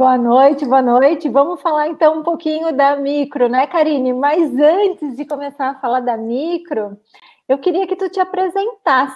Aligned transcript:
Boa 0.00 0.16
noite, 0.16 0.64
boa 0.64 0.80
noite. 0.80 1.28
Vamos 1.28 1.60
falar 1.60 1.88
então 1.88 2.20
um 2.20 2.22
pouquinho 2.22 2.74
da 2.74 2.96
micro, 2.96 3.50
né, 3.50 3.66
Karine? 3.66 4.14
Mas 4.14 4.50
antes 4.58 5.14
de 5.14 5.26
começar 5.26 5.68
a 5.68 5.74
falar 5.74 6.00
da 6.00 6.16
micro, 6.16 6.98
eu 7.46 7.58
queria 7.58 7.86
que 7.86 7.94
tu 7.94 8.08
te 8.08 8.18
apresentasse 8.18 9.14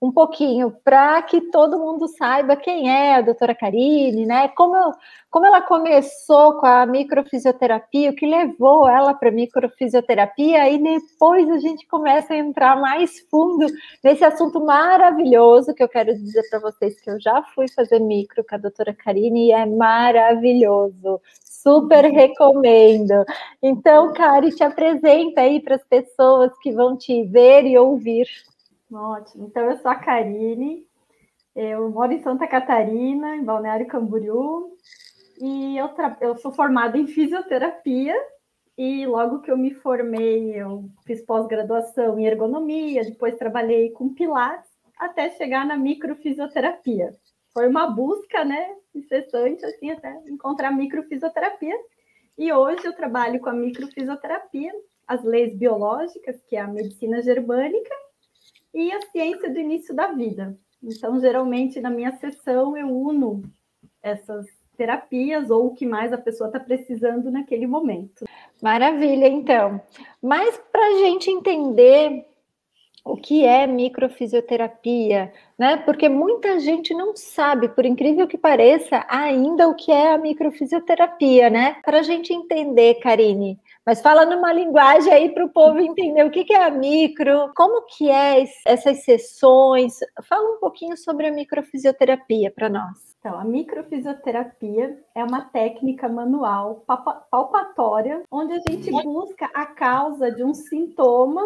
um 0.00 0.12
pouquinho 0.12 0.70
para 0.84 1.20
que 1.22 1.40
todo 1.50 1.78
mundo 1.78 2.06
saiba 2.06 2.54
quem 2.54 2.88
é 2.88 3.16
a 3.16 3.20
doutora 3.20 3.54
Karine, 3.54 4.26
né? 4.26 4.48
Como, 4.48 4.74
como 5.28 5.46
ela 5.46 5.60
começou 5.60 6.54
com 6.54 6.66
a 6.66 6.86
microfisioterapia, 6.86 8.10
o 8.10 8.14
que 8.14 8.24
levou 8.24 8.88
ela 8.88 9.12
para 9.12 9.32
microfisioterapia, 9.32 10.70
e 10.70 10.78
depois 10.78 11.50
a 11.50 11.58
gente 11.58 11.86
começa 11.88 12.32
a 12.32 12.38
entrar 12.38 12.80
mais 12.80 13.18
fundo 13.28 13.66
nesse 14.02 14.24
assunto 14.24 14.64
maravilhoso 14.64 15.74
que 15.74 15.82
eu 15.82 15.88
quero 15.88 16.14
dizer 16.14 16.42
para 16.48 16.60
vocês 16.60 17.00
que 17.00 17.10
eu 17.10 17.20
já 17.20 17.42
fui 17.54 17.66
fazer 17.68 17.98
micro 17.98 18.44
com 18.48 18.54
a 18.54 18.58
doutora 18.58 18.94
Karine 18.94 19.48
e 19.48 19.52
é 19.52 19.66
maravilhoso. 19.66 21.20
Super 21.42 22.04
recomendo. 22.04 23.24
Então, 23.60 24.12
Kari, 24.12 24.54
te 24.54 24.62
apresenta 24.62 25.40
aí 25.40 25.60
para 25.60 25.74
as 25.74 25.84
pessoas 25.84 26.52
que 26.62 26.70
vão 26.70 26.96
te 26.96 27.24
ver 27.24 27.66
e 27.66 27.76
ouvir. 27.76 28.28
Ótimo. 28.92 29.46
Então, 29.46 29.70
eu 29.70 29.76
sou 29.78 29.90
a 29.90 29.94
Karine, 29.94 30.86
eu 31.54 31.90
moro 31.90 32.12
em 32.12 32.22
Santa 32.22 32.46
Catarina, 32.46 33.36
em 33.36 33.44
Balneário 33.44 33.86
Camboriú, 33.86 34.76
e 35.40 35.76
eu, 35.76 35.90
eu 36.20 36.36
sou 36.38 36.52
formada 36.52 36.96
em 36.96 37.06
fisioterapia, 37.06 38.14
e 38.76 39.06
logo 39.06 39.40
que 39.40 39.50
eu 39.50 39.58
me 39.58 39.74
formei, 39.74 40.54
eu 40.54 40.88
fiz 41.04 41.20
pós-graduação 41.22 42.18
em 42.18 42.26
ergonomia, 42.26 43.04
depois 43.04 43.36
trabalhei 43.36 43.90
com 43.90 44.14
pilates, 44.14 44.70
até 44.96 45.30
chegar 45.30 45.66
na 45.66 45.76
microfisioterapia. 45.76 47.12
Foi 47.52 47.68
uma 47.68 47.88
busca, 47.90 48.44
né, 48.44 48.76
incessante, 48.94 49.64
assim, 49.64 49.90
até 49.90 50.12
encontrar 50.28 50.70
microfisioterapia. 50.70 51.74
E 52.38 52.52
hoje 52.52 52.86
eu 52.86 52.94
trabalho 52.94 53.40
com 53.40 53.48
a 53.48 53.52
microfisioterapia, 53.52 54.72
as 55.06 55.24
leis 55.24 55.54
biológicas, 55.56 56.40
que 56.48 56.54
é 56.54 56.60
a 56.60 56.68
medicina 56.68 57.20
germânica, 57.20 57.94
e 58.74 58.92
a 58.92 59.00
ciência 59.10 59.50
do 59.50 59.58
início 59.58 59.94
da 59.94 60.12
vida. 60.12 60.58
Então, 60.82 61.20
geralmente, 61.20 61.80
na 61.80 61.90
minha 61.90 62.12
sessão, 62.18 62.76
eu 62.76 62.88
uno 62.88 63.42
essas 64.02 64.46
terapias 64.76 65.50
ou 65.50 65.66
o 65.66 65.74
que 65.74 65.84
mais 65.84 66.12
a 66.12 66.18
pessoa 66.18 66.48
está 66.48 66.60
precisando 66.60 67.30
naquele 67.30 67.66
momento. 67.66 68.24
Maravilha, 68.62 69.26
então. 69.26 69.80
Mas 70.22 70.56
para 70.70 70.86
a 70.86 70.98
gente 71.00 71.30
entender 71.30 72.24
o 73.04 73.16
que 73.16 73.44
é 73.44 73.66
microfisioterapia, 73.66 75.32
né? 75.58 75.78
Porque 75.78 76.08
muita 76.08 76.60
gente 76.60 76.92
não 76.94 77.16
sabe, 77.16 77.68
por 77.68 77.86
incrível 77.86 78.28
que 78.28 78.36
pareça, 78.36 79.04
ainda 79.08 79.66
o 79.66 79.74
que 79.74 79.90
é 79.90 80.12
a 80.12 80.18
microfisioterapia, 80.18 81.48
né? 81.48 81.76
Para 81.84 82.00
a 82.00 82.02
gente 82.02 82.32
entender, 82.32 82.96
Karine, 82.96 83.58
mas 83.88 84.02
fala 84.02 84.26
numa 84.26 84.52
linguagem 84.52 85.10
aí 85.10 85.30
para 85.30 85.46
o 85.46 85.48
povo 85.48 85.80
entender 85.80 86.22
o 86.22 86.30
que 86.30 86.52
é 86.52 86.62
a 86.62 86.70
micro, 86.70 87.50
como 87.56 87.86
que 87.86 88.10
é 88.10 88.44
essas 88.66 89.02
sessões. 89.02 89.94
Fala 90.24 90.56
um 90.56 90.60
pouquinho 90.60 90.94
sobre 90.94 91.26
a 91.26 91.32
microfisioterapia 91.32 92.50
para 92.50 92.68
nós. 92.68 93.16
Então, 93.18 93.40
a 93.40 93.44
microfisioterapia 93.46 95.02
é 95.14 95.24
uma 95.24 95.40
técnica 95.40 96.06
manual 96.06 96.84
palpatória, 97.30 98.24
onde 98.30 98.52
a 98.52 98.60
gente 98.68 98.90
busca 98.90 99.46
a 99.54 99.64
causa 99.64 100.30
de 100.30 100.44
um 100.44 100.52
sintoma 100.52 101.42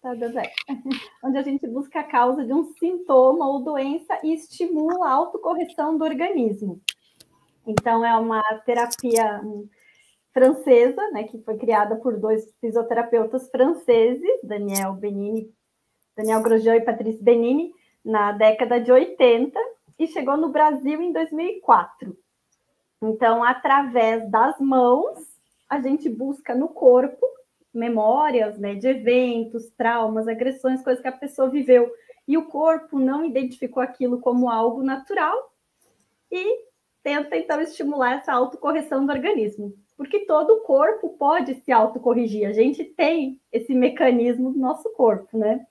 Tá 0.00 0.12
onde 1.22 1.36
a 1.36 1.42
gente 1.42 1.66
busca 1.66 2.00
a 2.00 2.04
causa 2.04 2.46
de 2.46 2.52
um 2.54 2.64
sintoma 2.78 3.46
ou 3.46 3.62
doença 3.62 4.18
e 4.22 4.32
estimula 4.32 5.06
a 5.06 5.12
autocorreção 5.12 5.98
do 5.98 6.04
organismo. 6.04 6.80
Então, 7.66 8.02
é 8.02 8.14
uma 8.16 8.42
terapia 8.64 9.42
francesa, 10.34 11.00
né, 11.12 11.22
que 11.22 11.38
foi 11.38 11.56
criada 11.56 11.94
por 11.94 12.18
dois 12.18 12.52
fisioterapeutas 12.60 13.48
franceses, 13.48 14.40
Daniel 14.42 14.92
Benini, 14.94 15.48
Daniel 16.16 16.42
Grosjean 16.42 16.76
e 16.76 16.80
Patrice 16.80 17.22
Benini, 17.22 17.72
na 18.04 18.32
década 18.32 18.80
de 18.80 18.90
80, 18.90 19.58
e 19.96 20.08
chegou 20.08 20.36
no 20.36 20.48
Brasil 20.48 21.00
em 21.00 21.12
2004. 21.12 22.18
Então, 23.00 23.44
através 23.44 24.28
das 24.28 24.58
mãos, 24.58 25.18
a 25.68 25.80
gente 25.80 26.08
busca 26.08 26.52
no 26.54 26.68
corpo 26.68 27.24
memórias 27.72 28.58
né, 28.58 28.74
de 28.74 28.88
eventos, 28.88 29.70
traumas, 29.76 30.26
agressões, 30.26 30.82
coisas 30.82 31.00
que 31.00 31.08
a 31.08 31.12
pessoa 31.12 31.48
viveu, 31.48 31.90
e 32.26 32.36
o 32.36 32.46
corpo 32.46 32.98
não 32.98 33.24
identificou 33.24 33.82
aquilo 33.82 34.20
como 34.20 34.50
algo 34.50 34.82
natural, 34.82 35.52
e 36.30 36.64
tenta 37.04 37.36
então 37.36 37.60
estimular 37.60 38.14
essa 38.14 38.32
autocorreção 38.32 39.06
do 39.06 39.12
organismo 39.12 39.72
porque 39.96 40.26
todo 40.26 40.50
o 40.50 40.60
corpo 40.60 41.10
pode 41.10 41.54
se 41.56 41.72
autocorrigir. 41.72 42.48
A 42.48 42.52
gente 42.52 42.84
tem 42.84 43.40
esse 43.52 43.74
mecanismo 43.74 44.52
do 44.52 44.58
nosso 44.58 44.92
corpo, 44.92 45.38
né? 45.38 45.66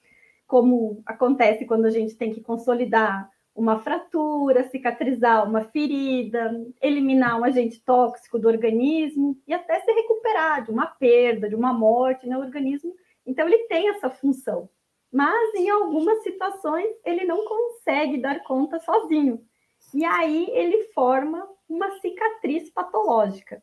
Como 0.48 1.02
acontece 1.06 1.66
quando 1.66 1.86
a 1.86 1.90
gente 1.90 2.16
tem 2.16 2.34
que 2.34 2.42
consolidar 2.42 3.30
uma 3.56 3.80
fratura, 3.80 4.68
cicatrizar 4.70 5.48
uma 5.48 5.62
ferida, 5.66 6.52
eliminar 6.82 7.40
um 7.40 7.44
agente 7.44 7.80
tóxico 7.84 8.40
do 8.40 8.48
organismo 8.48 9.38
e 9.48 9.54
até 9.54 9.80
se 9.82 9.92
recuperar 9.92 10.64
de 10.64 10.72
uma 10.72 10.88
perda, 10.88 11.48
de 11.48 11.56
uma 11.56 11.72
morte 11.72 12.26
no 12.26 12.40
né? 12.40 12.46
organismo. 12.46 12.94
Então, 13.26 13.48
ele 13.48 13.60
tem 13.68 13.90
essa 13.90 14.10
função. 14.10 14.70
Mas, 15.12 15.54
em 15.54 15.70
algumas 15.70 16.24
situações, 16.24 16.88
ele 17.06 17.26
não 17.26 17.46
consegue 17.46 18.18
dar 18.18 18.42
conta 18.44 18.80
sozinho. 18.80 19.40
E 19.94 20.04
aí, 20.04 20.48
ele 20.52 20.86
forma 20.86 21.48
uma 21.70 21.92
cicatriz 22.00 22.72
patológica. 22.72 23.62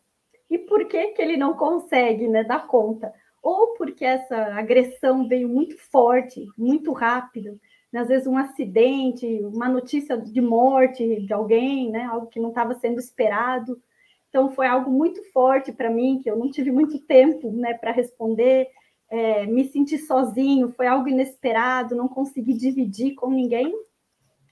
E 0.50 0.58
por 0.58 0.84
que, 0.86 1.08
que 1.08 1.22
ele 1.22 1.36
não 1.36 1.54
consegue 1.54 2.26
né, 2.26 2.42
dar 2.42 2.66
conta? 2.66 3.14
Ou 3.40 3.74
porque 3.74 4.04
essa 4.04 4.36
agressão 4.54 5.28
veio 5.28 5.48
muito 5.48 5.78
forte, 5.90 6.46
muito 6.58 6.92
rápido, 6.92 7.58
né? 7.92 8.00
às 8.00 8.08
vezes 8.08 8.26
um 8.26 8.36
acidente, 8.36 9.26
uma 9.44 9.68
notícia 9.68 10.18
de 10.18 10.40
morte 10.40 11.20
de 11.24 11.32
alguém, 11.32 11.90
né? 11.90 12.02
algo 12.04 12.26
que 12.26 12.40
não 12.40 12.48
estava 12.48 12.74
sendo 12.74 12.98
esperado. 12.98 13.80
Então, 14.28 14.50
foi 14.50 14.66
algo 14.66 14.90
muito 14.90 15.22
forte 15.32 15.72
para 15.72 15.90
mim, 15.90 16.20
que 16.22 16.30
eu 16.30 16.36
não 16.36 16.50
tive 16.50 16.70
muito 16.70 16.98
tempo 17.00 17.50
né, 17.50 17.74
para 17.74 17.90
responder, 17.90 18.68
é, 19.10 19.44
me 19.44 19.64
senti 19.64 19.98
sozinho, 19.98 20.72
foi 20.72 20.86
algo 20.86 21.08
inesperado, 21.08 21.96
não 21.96 22.06
consegui 22.06 22.54
dividir 22.54 23.14
com 23.14 23.28
ninguém. 23.28 23.74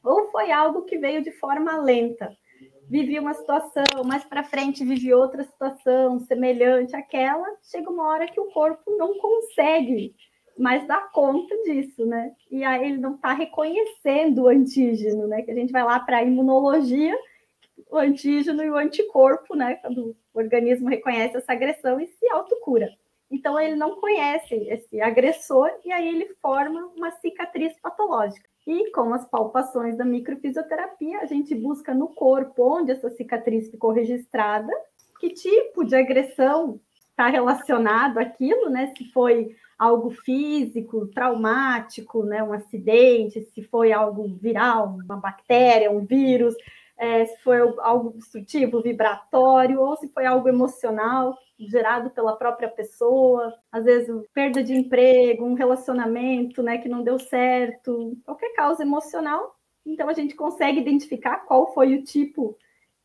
Ou 0.03 0.31
foi 0.31 0.51
algo 0.51 0.83
que 0.83 0.99
veio 0.99 1.23
de 1.23 1.31
forma 1.31 1.81
lenta, 1.81 2.37
vivi 2.89 3.19
uma 3.19 3.35
situação, 3.35 3.85
mais 4.05 4.25
para 4.25 4.43
frente 4.43 4.85
vivi 4.85 5.13
outra 5.13 5.45
situação 5.45 6.19
semelhante 6.21 6.97
àquela, 6.97 7.47
chega 7.63 7.91
uma 7.91 8.09
hora 8.09 8.27
que 8.27 8.41
o 8.41 8.51
corpo 8.51 8.97
não 8.97 9.19
consegue 9.19 10.15
mais 10.59 10.87
dar 10.87 11.11
conta 11.13 11.55
disso, 11.65 12.05
né? 12.05 12.33
E 12.51 12.65
aí 12.65 12.89
ele 12.89 12.99
não 12.99 13.15
está 13.15 13.33
reconhecendo 13.33 14.43
o 14.43 14.49
antígeno, 14.49 15.29
né? 15.29 15.43
Que 15.43 15.51
a 15.51 15.55
gente 15.55 15.73
vai 15.73 15.85
lá 15.85 16.01
para 16.01 16.19
a 16.19 16.23
imunologia, 16.23 17.17
o 17.91 17.97
antígeno 17.97 18.63
e 18.65 18.71
o 18.71 18.77
anticorpo, 18.77 19.55
né? 19.55 19.77
Quando 19.77 20.17
o 20.35 20.39
organismo 20.39 20.89
reconhece 20.89 21.37
essa 21.37 21.53
agressão 21.53 22.01
e 22.01 22.07
se 22.07 22.29
autocura. 22.31 22.89
Então 23.31 23.61
ele 23.61 23.77
não 23.77 24.01
conhece 24.01 24.55
esse 24.55 25.01
agressor 25.01 25.71
e 25.85 25.93
aí 25.93 26.09
ele 26.09 26.35
forma 26.41 26.91
uma 26.97 27.11
cicatriz 27.13 27.79
patológica. 27.81 28.49
E 28.67 28.91
com 28.91 29.13
as 29.13 29.27
palpações 29.27 29.97
da 29.97 30.05
microfisioterapia, 30.05 31.21
a 31.21 31.27
gente 31.27 31.55
busca 31.55 31.95
no 31.95 32.09
corpo 32.09 32.79
onde 32.79 32.93
essa 32.93 33.11
cicatriz 33.11 33.71
ficou 33.71 33.91
registrada, 33.91 34.73
que 35.21 35.31
tipo 35.31 35.85
de 35.85 35.97
agressão 35.97 36.81
está 37.11 37.29
relacionado 37.29 38.19
àquilo, 38.19 38.71
né? 38.71 38.93
Se 38.97 39.11
foi 39.11 39.57
algo 39.79 40.11
físico, 40.11 41.07
traumático, 41.09 42.25
né? 42.25 42.43
Um 42.43 42.53
acidente, 42.53 43.41
se 43.55 43.63
foi 43.63 43.93
algo 43.93 44.29
viral, 44.41 44.99
uma 45.05 45.17
bactéria, 45.17 45.91
um 45.91 46.05
vírus, 46.05 46.55
é, 46.97 47.25
se 47.25 47.43
foi 47.43 47.59
algo 47.81 48.13
destrutivo, 48.17 48.83
vibratório, 48.83 49.81
ou 49.81 49.97
se 49.97 50.09
foi 50.09 50.27
algo 50.27 50.49
emocional, 50.49 51.37
gerado 51.59 52.11
pela 52.11 52.37
própria 52.37 52.69
pessoa, 52.69 53.53
às 53.73 53.85
vezes 53.85 54.09
perda 54.33 54.63
de 54.63 54.75
emprego, 54.75 55.45
um 55.45 55.55
relacionamento, 55.55 56.63
né, 56.63 56.79
que 56.79 56.89
não 56.89 57.03
deu 57.03 57.19
certo, 57.19 58.17
qualquer 58.25 58.53
causa 58.55 58.83
emocional. 58.83 59.57
Então 59.85 60.09
a 60.09 60.13
gente 60.13 60.35
consegue 60.35 60.81
identificar 60.81 61.39
qual 61.47 61.73
foi 61.75 61.95
o 61.95 62.05
tipo 62.05 62.57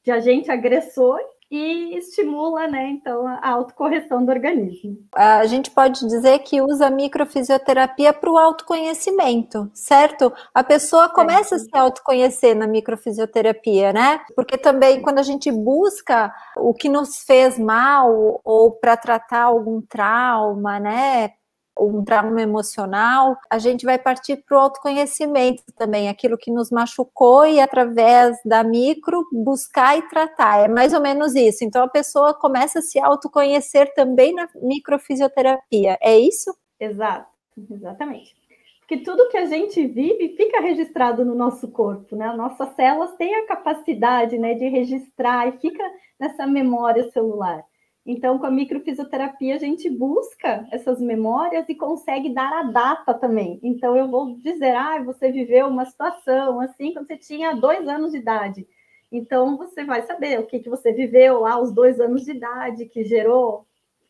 de 0.04 0.12
agente 0.12 0.52
agressor 0.52 1.20
e 1.56 1.96
estimula, 1.96 2.68
né, 2.68 2.90
então, 2.90 3.28
a 3.28 3.48
autocorreção 3.48 4.26
do 4.26 4.32
organismo. 4.32 4.98
A 5.14 5.46
gente 5.46 5.70
pode 5.70 6.00
dizer 6.08 6.40
que 6.40 6.60
usa 6.64 6.90
microfisioterapia 6.90 8.12
para 8.12 8.32
o 8.32 8.40
autoconhecimento, 8.40 9.70
certo? 9.72 10.34
A 10.52 10.64
pessoa 10.64 11.10
começa 11.10 11.56
a 11.56 11.60
se 11.60 11.70
autoconhecer 11.72 12.56
na 12.56 12.66
microfisioterapia, 12.66 13.94
né? 13.94 14.22
Porque 14.36 14.58
também 14.58 15.00
quando 15.04 15.20
a 15.20 15.24
gente 15.24 15.52
busca 15.52 16.34
o 16.58 16.74
que 16.74 16.90
nos 16.90 17.24
fez 17.24 17.60
mal 17.60 18.42
ou 18.44 18.72
para 18.72 18.98
tratar 18.98 19.44
algum 19.44 19.80
trauma, 19.80 20.80
né? 20.80 21.34
Um 21.80 22.04
trauma 22.04 22.42
emocional, 22.42 23.38
a 23.50 23.58
gente 23.58 23.86
vai 23.86 23.98
partir 23.98 24.38
para 24.38 24.58
o 24.58 24.60
autoconhecimento 24.60 25.64
também, 25.76 26.10
aquilo 26.10 26.38
que 26.38 26.52
nos 26.52 26.70
machucou 26.70 27.46
e 27.46 27.60
através 27.60 28.38
da 28.46 28.64
micro 28.64 29.28
buscar 29.32 29.98
e 29.98 30.08
tratar. 30.10 30.66
É 30.66 30.68
mais 30.68 30.94
ou 30.94 31.02
menos 31.02 31.36
isso. 31.36 31.64
Então 31.64 31.84
a 31.84 31.90
pessoa 31.90 32.34
começa 32.34 32.80
a 32.80 32.82
se 32.82 33.00
autoconhecer 33.00 33.94
também 33.94 34.34
na 34.34 34.48
microfisioterapia. 34.62 35.98
É 36.02 36.18
isso? 36.18 36.56
Exato, 36.80 37.28
exatamente. 37.72 38.36
Porque 38.80 38.98
tudo 38.98 39.30
que 39.30 39.38
a 39.38 39.46
gente 39.46 39.88
vive 39.88 40.36
fica 40.36 40.60
registrado 40.60 41.24
no 41.24 41.34
nosso 41.34 41.70
corpo, 41.70 42.16
né? 42.16 42.32
Nossas 42.34 42.76
células 42.76 43.16
têm 43.16 43.34
a 43.36 43.48
capacidade 43.48 44.38
né, 44.38 44.54
de 44.56 44.68
registrar 44.68 45.48
e 45.48 45.58
fica 45.58 45.84
nessa 46.20 46.46
memória 46.46 47.10
celular. 47.12 47.64
Então, 48.06 48.38
com 48.38 48.46
a 48.46 48.52
microfisioterapia, 48.52 49.56
a 49.56 49.60
gente 49.60 49.90
busca 49.90 50.68
essas 50.72 51.00
memórias 51.00 51.68
e 51.70 51.76
consegue 51.76 52.34
dar 52.34 52.52
a 52.52 52.64
data 52.64 53.14
também. 53.14 53.60
Então, 53.64 53.96
eu 53.96 54.10
vou 54.10 54.36
dizer, 54.38 54.76
ah, 54.76 55.02
você 55.02 55.32
viveu 55.32 55.68
uma 55.68 55.86
situação 55.86 56.60
assim 56.60 56.92
quando 56.92 57.08
você 57.08 57.18
tinha 57.18 57.56
dois 57.56 57.88
anos 57.88 58.12
de 58.12 58.18
idade. 58.18 58.68
Então, 59.10 59.56
você 59.56 59.86
vai 59.86 60.02
saber 60.02 60.40
o 60.40 60.46
que, 60.46 60.60
que 60.60 60.70
você 60.70 60.92
viveu 60.92 61.42
lá 61.42 61.54
aos 61.54 61.72
dois 61.72 62.00
anos 62.02 62.26
de 62.26 62.32
idade, 62.32 62.88
que 62.88 63.06
gerou 63.06 63.66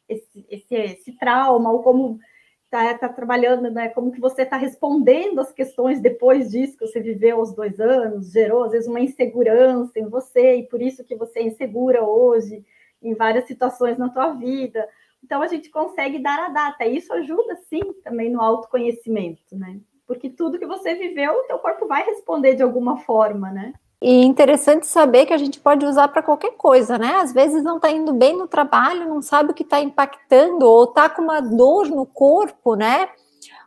esse, 0.09 0.45
esse, 0.49 0.73
esse 0.73 1.11
trauma, 1.19 1.71
ou 1.71 1.83
como 1.83 2.19
está 2.65 2.97
tá 2.97 3.09
trabalhando, 3.09 3.69
né? 3.69 3.89
Como 3.89 4.11
que 4.11 4.19
você 4.19 4.41
está 4.41 4.57
respondendo 4.57 5.39
as 5.39 5.51
questões 5.51 6.01
depois 6.01 6.49
disso 6.49 6.77
que 6.77 6.87
você 6.87 6.99
viveu 6.99 7.37
aos 7.37 7.53
dois 7.53 7.79
anos, 7.79 8.31
gerou 8.31 8.63
às 8.63 8.71
vezes 8.71 8.87
uma 8.87 8.99
insegurança 8.99 9.99
em 9.99 10.09
você, 10.09 10.55
e 10.57 10.63
por 10.63 10.81
isso 10.81 11.03
que 11.03 11.15
você 11.15 11.39
é 11.39 11.43
insegura 11.43 12.03
hoje 12.03 12.65
em 13.03 13.13
várias 13.13 13.45
situações 13.45 13.97
na 13.97 14.09
tua 14.09 14.29
vida. 14.33 14.87
Então 15.23 15.41
a 15.41 15.47
gente 15.47 15.69
consegue 15.69 16.19
dar 16.19 16.45
a 16.45 16.49
data. 16.49 16.85
Isso 16.85 17.13
ajuda 17.13 17.55
sim 17.69 17.81
também 18.03 18.31
no 18.31 18.41
autoconhecimento, 18.41 19.55
né? 19.55 19.79
Porque 20.05 20.29
tudo 20.29 20.59
que 20.59 20.65
você 20.65 20.95
viveu, 20.95 21.33
o 21.33 21.43
teu 21.43 21.57
corpo 21.59 21.87
vai 21.87 22.03
responder 22.03 22.55
de 22.55 22.63
alguma 22.63 22.97
forma, 22.97 23.51
né? 23.51 23.73
E 24.01 24.25
interessante 24.25 24.85
saber 24.85 25.25
que 25.25 25.33
a 25.33 25.37
gente 25.37 25.61
pode 25.61 25.85
usar 25.85 26.09
para 26.09 26.21
qualquer 26.21 26.51
coisa, 26.57 26.97
né? 26.97 27.15
Às 27.15 27.31
vezes 27.31 27.63
não 27.63 27.77
está 27.77 27.89
indo 27.89 28.11
bem 28.11 28.35
no 28.37 28.49
trabalho, 28.49 29.07
não 29.07 29.21
sabe 29.21 29.51
o 29.51 29.53
que 29.53 29.63
está 29.63 29.79
impactando, 29.79 30.65
ou 30.65 30.83
está 30.83 31.07
com 31.07 31.21
uma 31.21 31.39
dor 31.39 31.87
no 31.87 32.05
corpo, 32.05 32.75
né? 32.75 33.07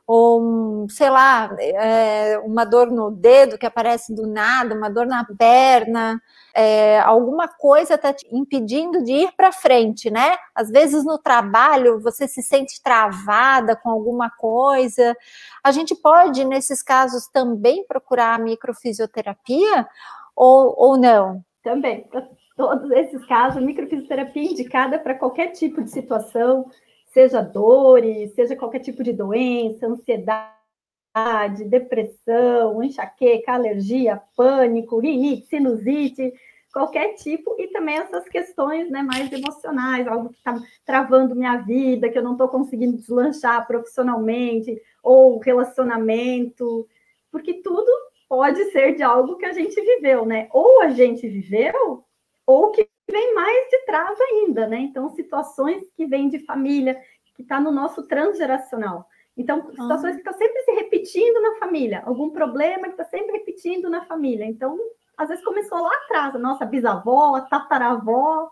Ou, 0.07 0.87
sei 0.89 1.11
lá, 1.11 1.51
é, 1.59 2.39
uma 2.45 2.65
dor 2.65 2.93
no 2.93 3.11
dedo 3.11 3.59
que 3.59 3.67
aparece 3.67 4.15
do 4.15 4.25
nada, 4.27 4.75
uma 4.75 4.89
dor 4.89 5.05
na 5.05 5.27
perna, 5.37 6.23
é, 6.55 7.01
alguma 7.01 7.49
coisa 7.49 7.97
está 7.97 8.13
te 8.13 8.27
impedindo 8.33 9.03
de 9.03 9.13
ir 9.13 9.33
para 9.37 9.51
frente, 9.51 10.09
né? 10.09 10.37
Às 10.55 10.71
vezes 10.71 11.05
no 11.05 11.19
trabalho 11.19 12.01
você 12.01 12.29
se 12.29 12.43
sente 12.43 12.81
travada 12.83 13.75
com 13.77 13.91
alguma 13.91 14.31
coisa. 14.31 15.15
A 15.63 15.73
gente 15.73 15.95
pode, 15.95 16.45
nesses 16.45 16.83
casos, 16.83 17.27
também 17.27 17.85
procurar 17.85 18.37
a 18.37 18.43
microfisioterapia 18.43 19.87
ou, 20.35 20.75
ou 20.79 20.97
não? 20.97 21.45
Também, 21.63 22.09
todos 22.57 22.91
esses 22.93 23.27
casos, 23.27 23.63
microfisioterapia 23.63 24.43
é 24.43 24.53
indicada 24.53 24.99
para 24.99 25.15
qualquer 25.15 25.49
tipo 25.49 25.83
de 25.83 25.91
situação, 25.91 26.71
seja 27.17 27.41
dores, 27.41 28.35
seja 28.35 28.55
qualquer 28.55 28.81
tipo 28.81 29.03
de 29.03 29.11
doença, 29.11 29.87
ansiedade, 29.87 31.65
depressão, 31.65 32.83
enxaqueca, 32.83 33.55
alergia, 33.55 34.21
pânico, 34.37 34.99
rinite, 34.99 35.47
sinusite, 35.47 36.31
qualquer 36.71 37.15
tipo, 37.15 37.57
e 37.59 37.69
também 37.69 37.97
essas 37.97 38.29
questões 38.29 38.91
né, 38.91 39.01
mais 39.01 39.33
emocionais, 39.33 40.07
algo 40.07 40.29
que 40.29 40.37
está 40.37 40.61
travando 40.85 41.35
minha 41.35 41.57
vida, 41.57 42.11
que 42.11 42.19
eu 42.19 42.23
não 42.23 42.33
estou 42.33 42.49
conseguindo 42.49 42.99
deslanchar 42.99 43.67
profissionalmente, 43.67 44.79
ou 45.03 45.39
relacionamento, 45.39 46.87
porque 47.33 47.63
tudo 47.63 47.91
pode 48.29 48.63
ser 48.73 48.95
de 48.95 49.03
algo 49.03 49.39
que 49.39 49.47
a 49.47 49.55
gente 49.55 49.81
viveu, 49.81 50.27
né? 50.27 50.49
Ou 50.53 50.83
a 50.83 50.91
gente 50.91 51.27
viveu, 51.27 52.05
ou 52.47 52.73
que 52.73 52.87
vem 53.09 53.35
mais 53.35 53.69
de 53.69 53.79
trás 53.87 54.19
ainda, 54.21 54.67
né? 54.67 54.79
Então, 54.79 55.09
situações 55.11 55.85
que 55.97 56.07
vêm 56.07 56.29
de 56.29 56.41
família, 56.41 57.01
que 57.35 57.43
está 57.43 57.61
no 57.61 57.71
nosso 57.71 58.03
transgeracional. 58.07 59.07
Então, 59.37 59.71
situações 59.71 60.13
ah. 60.13 60.15
que 60.15 60.19
estão 60.19 60.33
sempre 60.33 60.63
se 60.63 60.73
repetindo 60.73 61.41
na 61.43 61.57
família, 61.57 62.03
algum 62.07 62.31
problema 62.31 62.85
que 62.85 63.01
está 63.01 63.05
sempre 63.05 63.33
repetindo 63.33 63.91
na 63.91 64.05
família. 64.07 64.47
Então, 64.47 64.79
às 65.17 65.29
vezes 65.29 65.45
começou 65.45 65.79
lá 65.81 65.95
atrás, 66.05 66.35
a 66.35 66.39
nossa 66.39 66.65
bisavó, 66.65 67.37
a 67.37 67.43
tataravó, 67.43 68.51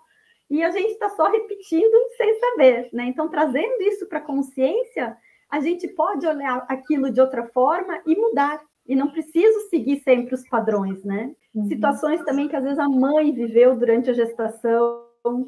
e 0.50 0.62
a 0.62 0.70
gente 0.70 0.92
está 0.92 1.08
só 1.10 1.30
repetindo 1.30 1.96
sem 2.16 2.38
saber, 2.38 2.90
né? 2.92 3.06
Então, 3.06 3.28
trazendo 3.28 3.82
isso 3.82 4.06
para 4.06 4.18
a 4.18 4.22
consciência, 4.22 5.16
a 5.50 5.60
gente 5.60 5.88
pode 5.88 6.26
olhar 6.26 6.64
aquilo 6.68 7.10
de 7.10 7.20
outra 7.20 7.46
forma 7.48 8.00
e 8.06 8.14
mudar 8.14 8.60
e 8.86 8.94
não 8.94 9.10
preciso 9.10 9.68
seguir 9.70 10.00
sempre 10.02 10.34
os 10.34 10.46
padrões, 10.48 11.02
né? 11.04 11.34
Uhum. 11.54 11.68
Situações 11.68 12.22
também 12.24 12.48
que 12.48 12.56
às 12.56 12.62
vezes 12.62 12.78
a 12.78 12.88
mãe 12.88 13.32
viveu 13.32 13.76
durante 13.76 14.10
a 14.10 14.14
gestação, 14.14 15.04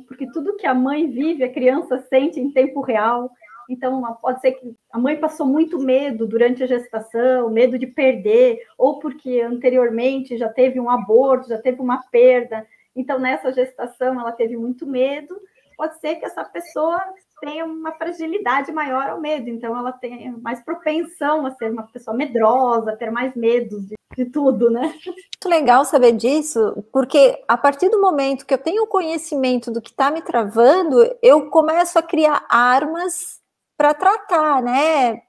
porque 0.07 0.31
tudo 0.33 0.57
que 0.57 0.67
a 0.67 0.75
mãe 0.75 1.11
vive, 1.11 1.45
a 1.45 1.53
criança 1.53 1.99
sente 2.09 2.41
em 2.41 2.51
tempo 2.51 2.81
real. 2.81 3.31
Então, 3.69 4.01
pode 4.23 4.41
ser 4.41 4.53
que 4.53 4.75
a 4.93 4.99
mãe 4.99 5.17
passou 5.17 5.45
muito 5.45 5.79
medo 5.79 6.27
durante 6.27 6.63
a 6.63 6.67
gestação, 6.67 7.51
medo 7.51 7.79
de 7.79 7.87
perder, 7.87 8.61
ou 8.79 9.01
porque 9.01 9.41
anteriormente 9.41 10.39
já 10.39 10.49
teve 10.49 10.79
um 10.81 10.89
aborto, 10.89 11.49
já 11.49 11.59
teve 11.59 11.81
uma 11.81 12.03
perda. 12.11 12.67
Então, 12.95 13.19
nessa 13.19 13.53
gestação, 13.53 14.19
ela 14.19 14.33
teve 14.33 14.57
muito 14.57 14.87
medo. 14.87 15.37
Pode 15.77 15.99
ser 15.99 16.15
que 16.17 16.25
essa 16.25 16.45
pessoa 16.45 17.03
tem 17.41 17.63
uma 17.63 17.93
fragilidade 17.93 18.73
maior 18.73 19.11
ao 19.11 19.21
medo, 19.21 19.49
então 19.49 19.77
ela 19.77 19.93
tem 19.93 20.33
mais 20.41 20.63
propensão 20.63 21.47
a 21.47 21.51
ser 21.53 21.71
uma 21.71 21.85
pessoa 21.85 22.17
medrosa, 22.17 22.97
ter 22.97 23.11
mais 23.11 23.35
medos 23.35 23.87
de, 23.87 23.95
de 24.17 24.25
tudo, 24.27 24.71
né? 24.71 24.95
Muito 25.07 25.49
legal 25.49 25.85
saber 25.85 26.13
disso, 26.13 26.85
porque 26.93 27.43
a 27.47 27.57
partir 27.57 27.89
do 27.89 28.01
momento 28.01 28.47
que 28.47 28.55
eu 28.55 28.59
tenho 28.59 28.87
conhecimento 28.87 29.71
do 29.71 29.83
que 29.83 29.91
está 29.91 30.11
me 30.11 30.23
travando, 30.23 30.99
eu 31.23 31.51
começo 31.51 31.99
a 31.99 32.03
criar 32.03 32.45
armas 32.49 33.41
para 33.77 33.93
tratar, 33.93 34.63
né? 34.63 35.21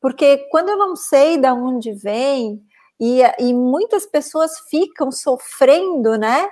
Porque 0.00 0.36
quando 0.50 0.68
eu 0.68 0.76
não 0.76 0.94
sei 0.94 1.38
de 1.38 1.50
onde 1.50 1.92
vem, 1.92 2.62
e, 3.00 3.20
e 3.38 3.52
muitas 3.52 4.06
pessoas 4.06 4.58
ficam 4.70 5.10
sofrendo, 5.10 6.16
né? 6.16 6.48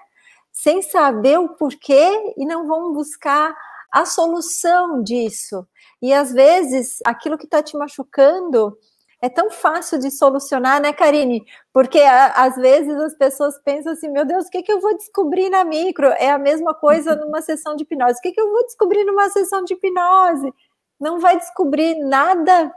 Sem 0.50 0.82
saber 0.82 1.38
o 1.38 1.50
porquê 1.50 2.34
e 2.36 2.44
não 2.44 2.66
vão 2.66 2.92
buscar 2.92 3.56
a 3.92 4.06
solução 4.06 5.02
disso. 5.02 5.66
E 6.00 6.12
às 6.12 6.32
vezes 6.32 6.98
aquilo 7.04 7.36
que 7.36 7.44
está 7.44 7.62
te 7.62 7.76
machucando 7.76 8.76
é 9.20 9.28
tão 9.28 9.50
fácil 9.50 10.00
de 10.00 10.10
solucionar, 10.10 10.82
né, 10.82 10.92
Karine? 10.92 11.44
Porque 11.72 12.00
a, 12.00 12.26
às 12.44 12.56
vezes 12.56 12.92
as 12.98 13.14
pessoas 13.14 13.56
pensam 13.62 13.92
assim: 13.92 14.08
meu 14.08 14.24
Deus, 14.24 14.46
o 14.46 14.50
que, 14.50 14.62
que 14.62 14.72
eu 14.72 14.80
vou 14.80 14.96
descobrir 14.96 15.48
na 15.48 15.62
micro? 15.62 16.06
É 16.08 16.30
a 16.30 16.38
mesma 16.38 16.74
coisa 16.74 17.14
numa 17.14 17.40
sessão 17.40 17.76
de 17.76 17.84
hipnose. 17.84 18.18
O 18.18 18.22
que, 18.22 18.32
que 18.32 18.40
eu 18.40 18.50
vou 18.50 18.64
descobrir 18.64 19.04
numa 19.04 19.28
sessão 19.28 19.62
de 19.62 19.74
hipnose? 19.74 20.52
Não 20.98 21.20
vai 21.20 21.38
descobrir 21.38 21.94
nada 22.04 22.72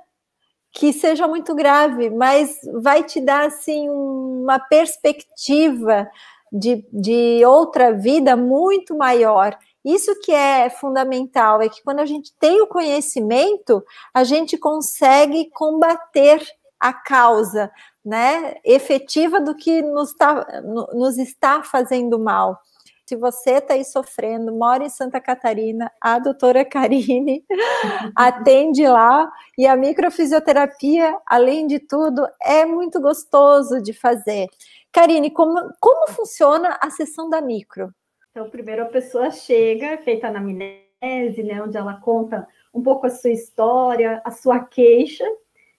que 0.71 0.91
seja 0.91 1.27
muito 1.27 1.55
grave, 1.55 2.09
mas 2.09 2.59
vai 2.81 3.01
te 3.01 3.21
dar 3.21 3.47
assim 3.47 3.89
uma 3.89 4.59
perspectiva 4.59 6.07
de, 6.51 6.85
de 6.91 7.43
outra 7.45 7.93
vida 7.93 8.35
muito 8.35 8.95
maior. 8.95 9.57
Isso 9.85 10.19
que 10.21 10.31
é 10.31 10.67
fundamental, 10.67 11.61
é 11.61 11.69
que 11.69 11.83
quando 11.83 11.99
a 11.99 12.05
gente 12.07 12.33
tem 12.39 12.59
o 12.59 12.67
conhecimento, 12.67 13.85
a 14.11 14.23
gente 14.23 14.57
consegue 14.57 15.51
combater 15.51 16.41
a 16.79 16.91
causa, 16.91 17.71
né, 18.03 18.55
efetiva 18.63 19.39
do 19.39 19.55
que 19.55 19.83
nos, 19.83 20.13
tá, 20.13 20.61
nos 20.93 21.19
está 21.19 21.61
fazendo 21.61 22.17
mal. 22.17 22.59
Se 23.07 23.15
você 23.15 23.57
está 23.57 23.75
aí 23.75 23.85
sofrendo, 23.85 24.51
mora 24.51 24.83
em 24.83 24.89
Santa 24.89 25.21
Catarina, 25.21 25.91
a 26.01 26.17
doutora 26.17 26.65
Karine 26.65 27.45
atende 28.15 28.87
lá 28.87 29.31
e 29.55 29.67
a 29.67 29.75
microfisioterapia, 29.75 31.15
além 31.27 31.67
de 31.67 31.77
tudo, 31.77 32.27
é 32.41 32.65
muito 32.65 32.99
gostoso 32.99 33.79
de 33.79 33.93
fazer. 33.93 34.47
Karine, 34.91 35.29
como, 35.29 35.55
como 35.79 36.11
funciona 36.11 36.79
a 36.81 36.89
sessão 36.89 37.29
da 37.29 37.39
micro? 37.39 37.93
Então, 38.35 38.49
primeiro 38.49 38.83
a 38.83 38.87
pessoa 38.87 39.31
chega, 39.31 39.97
feita 39.99 40.29
na 40.29 40.41
amnese, 40.41 41.41
né, 41.41 41.63
onde 41.63 41.77
ela 41.77 41.93
conta 42.01 42.45
um 42.73 42.83
pouco 42.83 43.07
a 43.07 43.09
sua 43.09 43.29
história, 43.29 44.21
a 44.25 44.31
sua 44.31 44.59
queixa, 44.59 45.23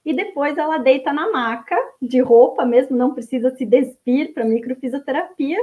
e 0.02 0.14
depois 0.14 0.56
ela 0.56 0.78
deita 0.78 1.12
na 1.12 1.30
maca, 1.30 1.76
de 2.00 2.18
roupa 2.18 2.64
mesmo, 2.64 2.96
não 2.96 3.12
precisa 3.12 3.54
se 3.54 3.66
despir 3.66 4.32
para 4.32 4.46
microfisioterapia, 4.46 5.58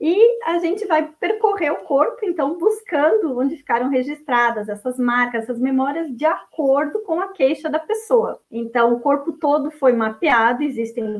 e 0.00 0.42
a 0.42 0.58
gente 0.58 0.86
vai 0.86 1.12
percorrer 1.20 1.70
o 1.70 1.84
corpo, 1.84 2.24
então, 2.24 2.56
buscando 2.56 3.38
onde 3.38 3.58
ficaram 3.58 3.90
registradas 3.90 4.70
essas 4.70 4.98
marcas, 4.98 5.42
essas 5.42 5.60
memórias, 5.60 6.10
de 6.16 6.24
acordo 6.24 7.02
com 7.02 7.20
a 7.20 7.28
queixa 7.28 7.68
da 7.68 7.78
pessoa. 7.78 8.40
Então, 8.50 8.94
o 8.94 9.00
corpo 9.00 9.32
todo 9.32 9.70
foi 9.70 9.92
mapeado, 9.92 10.62
existem 10.62 11.18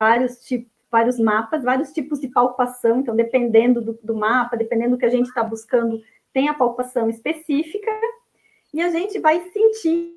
vários 0.00 0.40
tipos 0.44 0.73
vários 0.94 1.18
mapas, 1.18 1.64
vários 1.64 1.92
tipos 1.92 2.20
de 2.20 2.28
palpação, 2.28 3.00
então, 3.00 3.16
dependendo 3.16 3.82
do, 3.82 3.98
do 4.00 4.14
mapa, 4.14 4.56
dependendo 4.56 4.92
do 4.92 4.98
que 4.98 5.04
a 5.04 5.10
gente 5.10 5.26
está 5.26 5.42
buscando, 5.42 6.00
tem 6.32 6.48
a 6.48 6.54
palpação 6.54 7.10
específica, 7.10 7.90
e 8.72 8.80
a 8.80 8.90
gente 8.90 9.18
vai 9.18 9.40
sentir 9.50 10.14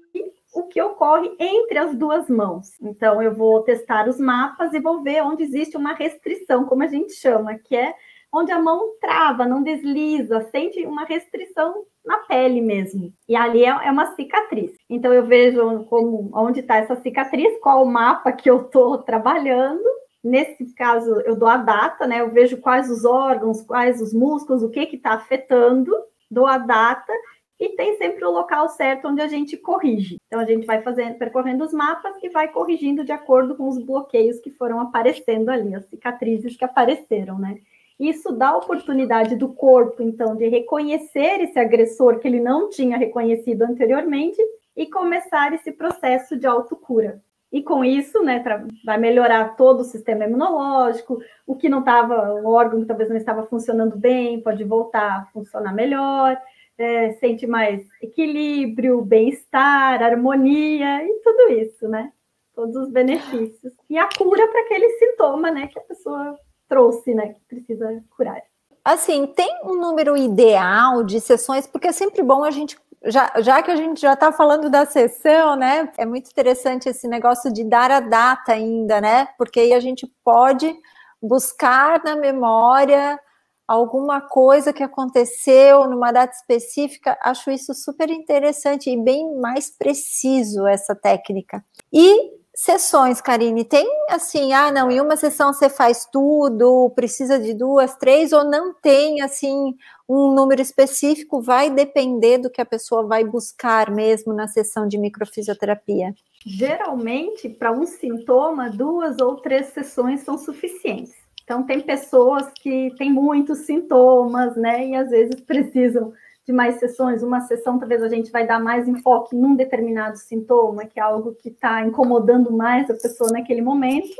o 0.53 0.63
que 0.63 0.79
ocorre 0.79 1.35
entre 1.39 1.79
as 1.79 1.95
duas 1.95 2.29
mãos. 2.29 2.79
Então, 2.79 3.19
eu 3.19 3.33
vou 3.33 3.63
testar 3.63 4.07
os 4.07 4.19
mapas 4.19 4.71
e 4.71 4.79
vou 4.79 5.01
ver 5.01 5.23
onde 5.23 5.41
existe 5.41 5.75
uma 5.75 5.93
restrição, 5.93 6.65
como 6.65 6.83
a 6.83 6.87
gente 6.87 7.13
chama, 7.13 7.57
que 7.57 7.75
é 7.75 7.95
onde 8.31 8.51
a 8.51 8.61
mão 8.61 8.91
trava, 9.01 9.47
não 9.47 9.63
desliza, 9.63 10.47
sente 10.51 10.85
uma 10.85 11.05
restrição 11.05 11.85
na 12.05 12.19
pele 12.19 12.61
mesmo. 12.61 13.11
E 13.27 13.35
ali 13.35 13.65
é, 13.65 13.69
é 13.69 13.91
uma 13.91 14.15
cicatriz. 14.15 14.73
Então 14.87 15.11
eu 15.11 15.25
vejo 15.25 15.85
como 15.85 16.29
onde 16.33 16.59
está 16.59 16.77
essa 16.77 16.95
cicatriz, 16.97 17.59
qual 17.61 17.83
o 17.83 17.91
mapa 17.91 18.31
que 18.31 18.49
eu 18.49 18.61
estou 18.61 18.99
trabalhando. 18.99 19.97
Nesse 20.27 20.73
caso, 20.73 21.21
eu 21.21 21.37
dou 21.37 21.47
a 21.47 21.55
data, 21.55 22.05
né? 22.05 22.19
Eu 22.19 22.29
vejo 22.29 22.57
quais 22.57 22.89
os 22.91 23.05
órgãos, 23.05 23.61
quais 23.61 24.01
os 24.01 24.13
músculos, 24.13 24.61
o 24.61 24.69
que 24.69 24.81
está 24.81 25.11
afetando, 25.13 25.91
dou 26.29 26.45
a 26.45 26.57
data 26.57 27.13
e 27.57 27.69
tem 27.69 27.95
sempre 27.97 28.25
o 28.25 28.31
local 28.31 28.67
certo 28.67 29.07
onde 29.07 29.21
a 29.21 29.27
gente 29.27 29.55
corrige. 29.55 30.17
Então 30.27 30.41
a 30.41 30.45
gente 30.45 30.67
vai 30.67 30.81
fazendo, 30.81 31.17
percorrendo 31.17 31.63
os 31.63 31.71
mapas 31.71 32.13
e 32.21 32.29
vai 32.29 32.49
corrigindo 32.49 33.05
de 33.05 33.13
acordo 33.13 33.55
com 33.55 33.69
os 33.69 33.81
bloqueios 33.81 34.37
que 34.39 34.51
foram 34.51 34.81
aparecendo 34.81 35.49
ali, 35.49 35.73
as 35.73 35.85
cicatrizes 35.85 36.57
que 36.57 36.65
apareceram, 36.65 37.39
né? 37.39 37.57
Isso 37.97 38.33
dá 38.33 38.55
oportunidade 38.55 39.35
do 39.37 39.47
corpo, 39.47 40.03
então, 40.03 40.35
de 40.35 40.47
reconhecer 40.49 41.41
esse 41.41 41.57
agressor 41.57 42.19
que 42.19 42.27
ele 42.27 42.41
não 42.41 42.69
tinha 42.69 42.97
reconhecido 42.97 43.63
anteriormente 43.63 44.39
e 44.75 44.85
começar 44.85 45.53
esse 45.53 45.71
processo 45.71 46.37
de 46.37 46.45
autocura. 46.45 47.23
E 47.57 47.63
com 47.63 47.83
isso, 47.83 48.21
né, 48.21 48.43
vai 48.85 48.99
melhorar 48.99 49.55
todo 49.55 49.79
o 49.79 49.83
sistema 49.83 50.25
imunológico, 50.25 51.19
o 51.43 51.55
que 51.55 51.67
não 51.67 51.79
estava, 51.79 52.35
o 52.35 52.51
órgão 52.51 52.81
que 52.81 52.85
talvez 52.85 53.09
não 53.09 53.17
estava 53.17 53.47
funcionando 53.47 53.97
bem, 53.97 54.39
pode 54.41 54.63
voltar 54.63 55.21
a 55.21 55.25
funcionar 55.33 55.73
melhor, 55.73 56.39
é, 56.77 57.13
sente 57.13 57.47
mais 57.47 57.83
equilíbrio, 57.99 59.01
bem-estar, 59.01 60.03
harmonia 60.03 61.03
e 61.03 61.19
tudo 61.23 61.51
isso, 61.53 61.87
né? 61.87 62.11
Todos 62.53 62.75
os 62.75 62.91
benefícios. 62.91 63.73
E 63.89 63.97
a 63.97 64.07
cura 64.15 64.47
para 64.49 64.61
aquele 64.61 64.87
sintoma, 64.99 65.49
né, 65.49 65.65
que 65.65 65.79
a 65.79 65.81
pessoa 65.81 66.37
trouxe, 66.69 67.15
né, 67.15 67.29
que 67.29 67.39
precisa 67.47 68.03
curar. 68.15 68.39
Assim, 68.85 69.25
tem 69.25 69.61
um 69.63 69.73
número 69.73 70.15
ideal 70.15 71.03
de 71.03 71.19
sessões, 71.19 71.65
porque 71.65 71.87
é 71.87 71.91
sempre 71.91 72.21
bom 72.21 72.43
a 72.43 72.51
gente 72.51 72.77
já, 73.07 73.31
já, 73.39 73.61
que 73.61 73.71
a 73.71 73.75
gente 73.75 74.01
já 74.01 74.13
está 74.13 74.31
falando 74.31 74.69
da 74.69 74.85
sessão, 74.85 75.55
né? 75.55 75.91
É 75.97 76.05
muito 76.05 76.29
interessante 76.29 76.89
esse 76.89 77.07
negócio 77.07 77.51
de 77.51 77.63
dar 77.63 77.91
a 77.91 77.99
data 77.99 78.53
ainda, 78.53 79.01
né? 79.01 79.27
Porque 79.37 79.59
aí 79.59 79.73
a 79.73 79.79
gente 79.79 80.05
pode 80.23 80.73
buscar 81.21 82.03
na 82.03 82.15
memória 82.15 83.19
alguma 83.67 84.21
coisa 84.21 84.71
que 84.71 84.83
aconteceu 84.83 85.89
numa 85.89 86.11
data 86.11 86.33
específica. 86.35 87.17
Acho 87.21 87.51
isso 87.51 87.73
super 87.73 88.09
interessante 88.09 88.89
e 88.89 89.01
bem 89.01 89.35
mais 89.39 89.69
preciso 89.69 90.65
essa 90.65 90.95
técnica. 90.95 91.63
E 91.91 92.36
sessões, 92.57 93.21
Karine, 93.21 93.63
tem 93.63 93.87
assim, 94.09 94.51
ah, 94.51 94.71
não, 94.71 94.89
em 94.89 94.99
uma 94.99 95.15
sessão 95.15 95.53
você 95.53 95.69
faz 95.69 96.07
tudo, 96.11 96.91
precisa 96.95 97.37
de 97.37 97.53
duas, 97.53 97.95
três, 97.95 98.33
ou 98.33 98.43
não 98.43 98.73
tem 98.73 99.21
assim 99.21 99.75
um 100.09 100.33
número 100.33 100.59
específico, 100.59 101.39
vai 101.39 101.69
depender 101.69 102.39
do 102.39 102.49
que 102.49 102.59
a 102.59 102.65
pessoa 102.65 103.05
vai 103.05 103.23
buscar 103.23 103.91
mesmo 103.91 104.33
na 104.33 104.47
sessão 104.47 104.87
de 104.87 104.97
microfisioterapia? 104.97 106.15
Geralmente, 106.43 107.47
para 107.47 107.71
um 107.71 107.85
sintoma, 107.85 108.71
duas 108.71 109.19
ou 109.21 109.35
três 109.35 109.67
sessões 109.67 110.21
são 110.21 110.35
suficientes. 110.35 111.13
Então, 111.43 111.61
tem 111.61 111.79
pessoas 111.79 112.47
que 112.55 112.91
têm 112.97 113.13
muitos 113.13 113.59
sintomas, 113.59 114.55
né, 114.55 114.87
e 114.87 114.95
às 114.95 115.11
vezes 115.11 115.39
precisam 115.41 116.11
de 116.47 116.53
mais 116.53 116.75
sessões, 116.79 117.21
uma 117.21 117.41
sessão 117.41 117.77
talvez 117.77 118.01
a 118.01 118.07
gente 118.07 118.31
vai 118.31 118.47
dar 118.47 118.57
mais 118.57 118.87
enfoque 118.87 119.35
num 119.35 119.53
determinado 119.53 120.17
sintoma, 120.17 120.85
que 120.85 120.97
é 120.97 121.03
algo 121.03 121.35
que 121.35 121.49
está 121.49 121.85
incomodando 121.85 122.53
mais 122.53 122.89
a 122.89 122.93
pessoa 122.93 123.29
naquele 123.29 123.61
momento, 123.61 124.15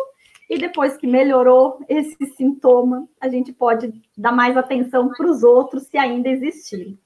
e 0.50 0.58
depois 0.58 0.98
que 0.98 1.08
melhorou 1.08 1.80
esse 1.88 2.18
sintoma, 2.36 3.08
a 3.22 3.30
gente 3.30 3.54
pode 3.54 3.94
dar 4.18 4.34
mais 4.34 4.58
atenção 4.58 5.08
para 5.08 5.26
os 5.26 5.42
outros 5.42 5.84
se 5.84 5.98
ainda 5.98 6.28
existirem. 6.28 7.00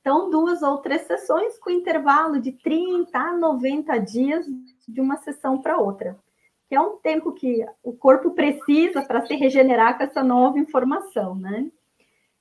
Então, 0.00 0.30
duas 0.30 0.62
ou 0.62 0.78
três 0.78 1.02
sessões 1.02 1.58
com 1.58 1.68
intervalo 1.68 2.40
de 2.40 2.52
30 2.52 3.18
a 3.18 3.36
90 3.36 3.98
dias 3.98 4.46
de 4.86 5.00
uma 5.00 5.16
sessão 5.16 5.60
para 5.60 5.78
outra, 5.78 6.16
que 6.68 6.76
é 6.76 6.80
um 6.80 6.96
tempo 6.96 7.32
que 7.32 7.66
o 7.82 7.92
corpo 7.92 8.30
precisa 8.30 9.02
para 9.02 9.26
se 9.26 9.34
regenerar 9.34 9.98
com 9.98 10.04
essa 10.04 10.22
nova 10.22 10.60
informação, 10.60 11.34
né? 11.34 11.68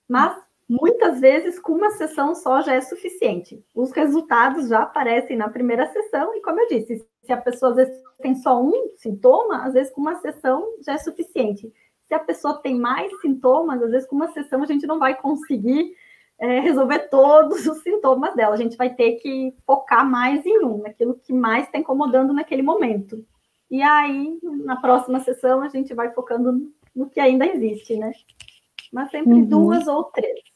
Mas 0.07 0.37
Muitas 0.69 1.19
vezes, 1.19 1.57
com 1.59 1.73
uma 1.73 1.89
sessão 1.89 2.35
só 2.35 2.61
já 2.61 2.75
é 2.75 2.81
suficiente. 2.81 3.65
Os 3.73 3.91
resultados 3.91 4.69
já 4.69 4.83
aparecem 4.83 5.35
na 5.35 5.49
primeira 5.49 5.87
sessão, 5.87 6.35
e 6.35 6.41
como 6.41 6.59
eu 6.59 6.67
disse, 6.67 7.03
se 7.23 7.33
a 7.33 7.37
pessoa 7.37 7.71
às 7.71 7.77
vezes 7.77 8.03
tem 8.21 8.35
só 8.35 8.61
um 8.61 8.91
sintoma, 8.95 9.65
às 9.65 9.73
vezes 9.73 9.91
com 9.91 10.01
uma 10.01 10.19
sessão 10.19 10.63
já 10.85 10.93
é 10.93 10.97
suficiente. 10.99 11.73
Se 12.07 12.13
a 12.13 12.19
pessoa 12.19 12.61
tem 12.61 12.79
mais 12.79 13.11
sintomas, 13.19 13.81
às 13.81 13.89
vezes 13.89 14.07
com 14.07 14.15
uma 14.15 14.31
sessão 14.31 14.61
a 14.61 14.65
gente 14.67 14.85
não 14.85 14.99
vai 14.99 15.19
conseguir 15.19 15.95
é, 16.37 16.59
resolver 16.59 17.09
todos 17.09 17.65
os 17.65 17.81
sintomas 17.81 18.35
dela. 18.35 18.53
A 18.53 18.57
gente 18.57 18.77
vai 18.77 18.93
ter 18.93 19.13
que 19.13 19.55
focar 19.65 20.07
mais 20.07 20.45
em 20.45 20.63
um, 20.63 20.83
naquilo 20.83 21.15
que 21.15 21.33
mais 21.33 21.65
está 21.65 21.79
incomodando 21.79 22.31
naquele 22.31 22.61
momento. 22.61 23.25
E 23.71 23.81
aí, 23.81 24.39
na 24.43 24.75
próxima 24.75 25.19
sessão, 25.19 25.61
a 25.61 25.69
gente 25.69 25.93
vai 25.93 26.11
focando 26.13 26.71
no 26.95 27.09
que 27.09 27.19
ainda 27.19 27.45
existe, 27.45 27.95
né? 27.95 28.11
Mas 28.91 29.11
sempre 29.11 29.33
uhum. 29.33 29.45
duas 29.45 29.87
ou 29.87 30.05
três. 30.05 30.48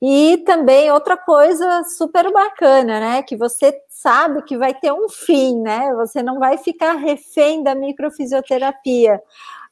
E 0.00 0.38
também 0.44 0.90
outra 0.92 1.16
coisa 1.16 1.82
super 1.84 2.30
bacana, 2.30 3.00
né? 3.00 3.22
Que 3.22 3.36
você 3.36 3.74
sabe 3.88 4.42
que 4.42 4.56
vai 4.56 4.74
ter 4.74 4.92
um 4.92 5.08
fim, 5.08 5.60
né? 5.60 5.92
Você 5.94 6.22
não 6.22 6.38
vai 6.38 6.58
ficar 6.58 6.92
refém 6.94 7.62
da 7.62 7.74
microfisioterapia. 7.74 9.22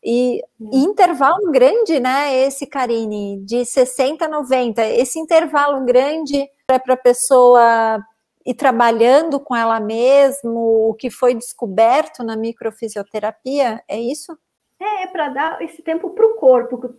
E 0.03 0.43
hum. 0.61 0.71
intervalo 0.73 1.51
grande, 1.51 2.01
né? 2.01 2.35
Esse, 2.37 2.67
Karine, 2.67 3.41
de 3.45 3.65
60 3.65 4.25
a 4.25 4.29
90. 4.29 4.85
Esse 4.87 5.19
intervalo 5.19 5.85
grande 5.85 6.49
é 6.69 6.79
para 6.79 6.95
a 6.95 6.99
pessoa 6.99 8.03
ir 8.45 8.55
trabalhando 8.55 9.41
com 9.41 9.57
ela 9.57 9.81
mesmo, 9.81 10.91
o 10.91 10.95
que 10.95 11.09
foi 11.09 11.35
descoberto 11.35 12.23
na 12.23 12.37
microfisioterapia, 12.37 13.83
é 13.89 13.99
isso? 13.99 14.37
É, 14.79 15.05
é 15.05 15.07
para 15.07 15.31
dar 15.31 15.63
esse 15.63 15.81
tempo 15.81 16.11
para 16.11 16.27
o 16.27 16.35
corpo. 16.35 16.95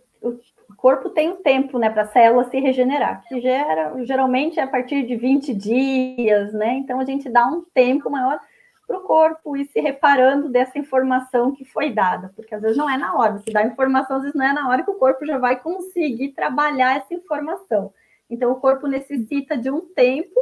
Corpo 0.76 1.10
tem 1.10 1.30
um 1.30 1.42
tempo, 1.42 1.78
né, 1.78 1.90
para 1.90 2.02
a 2.02 2.06
célula 2.06 2.44
se 2.44 2.58
regenerar, 2.60 3.22
que 3.26 3.40
gera, 3.40 3.92
geralmente 4.04 4.60
é 4.60 4.62
a 4.62 4.66
partir 4.66 5.06
de 5.06 5.16
20 5.16 5.54
dias, 5.54 6.52
né? 6.52 6.74
Então 6.74 7.00
a 7.00 7.04
gente 7.04 7.28
dá 7.28 7.46
um 7.46 7.62
tempo 7.74 8.10
maior 8.10 8.38
para 8.86 8.98
o 8.98 9.00
corpo 9.00 9.56
ir 9.56 9.64
se 9.66 9.80
reparando 9.80 10.48
dessa 10.48 10.78
informação 10.78 11.52
que 11.52 11.64
foi 11.64 11.90
dada, 11.90 12.32
porque 12.36 12.54
às 12.54 12.62
vezes 12.62 12.76
não 12.76 12.88
é 12.88 12.96
na 12.96 13.14
hora, 13.16 13.38
se 13.38 13.52
dá 13.52 13.64
informação, 13.64 14.16
às 14.16 14.22
vezes 14.22 14.38
não 14.38 14.46
é 14.46 14.52
na 14.52 14.68
hora 14.68 14.84
que 14.84 14.90
o 14.90 14.94
corpo 14.94 15.26
já 15.26 15.38
vai 15.38 15.58
conseguir 15.58 16.28
trabalhar 16.28 16.96
essa 16.96 17.12
informação. 17.12 17.92
Então 18.30 18.52
o 18.52 18.60
corpo 18.60 18.86
necessita 18.86 19.56
de 19.56 19.70
um 19.70 19.80
tempo 19.80 20.38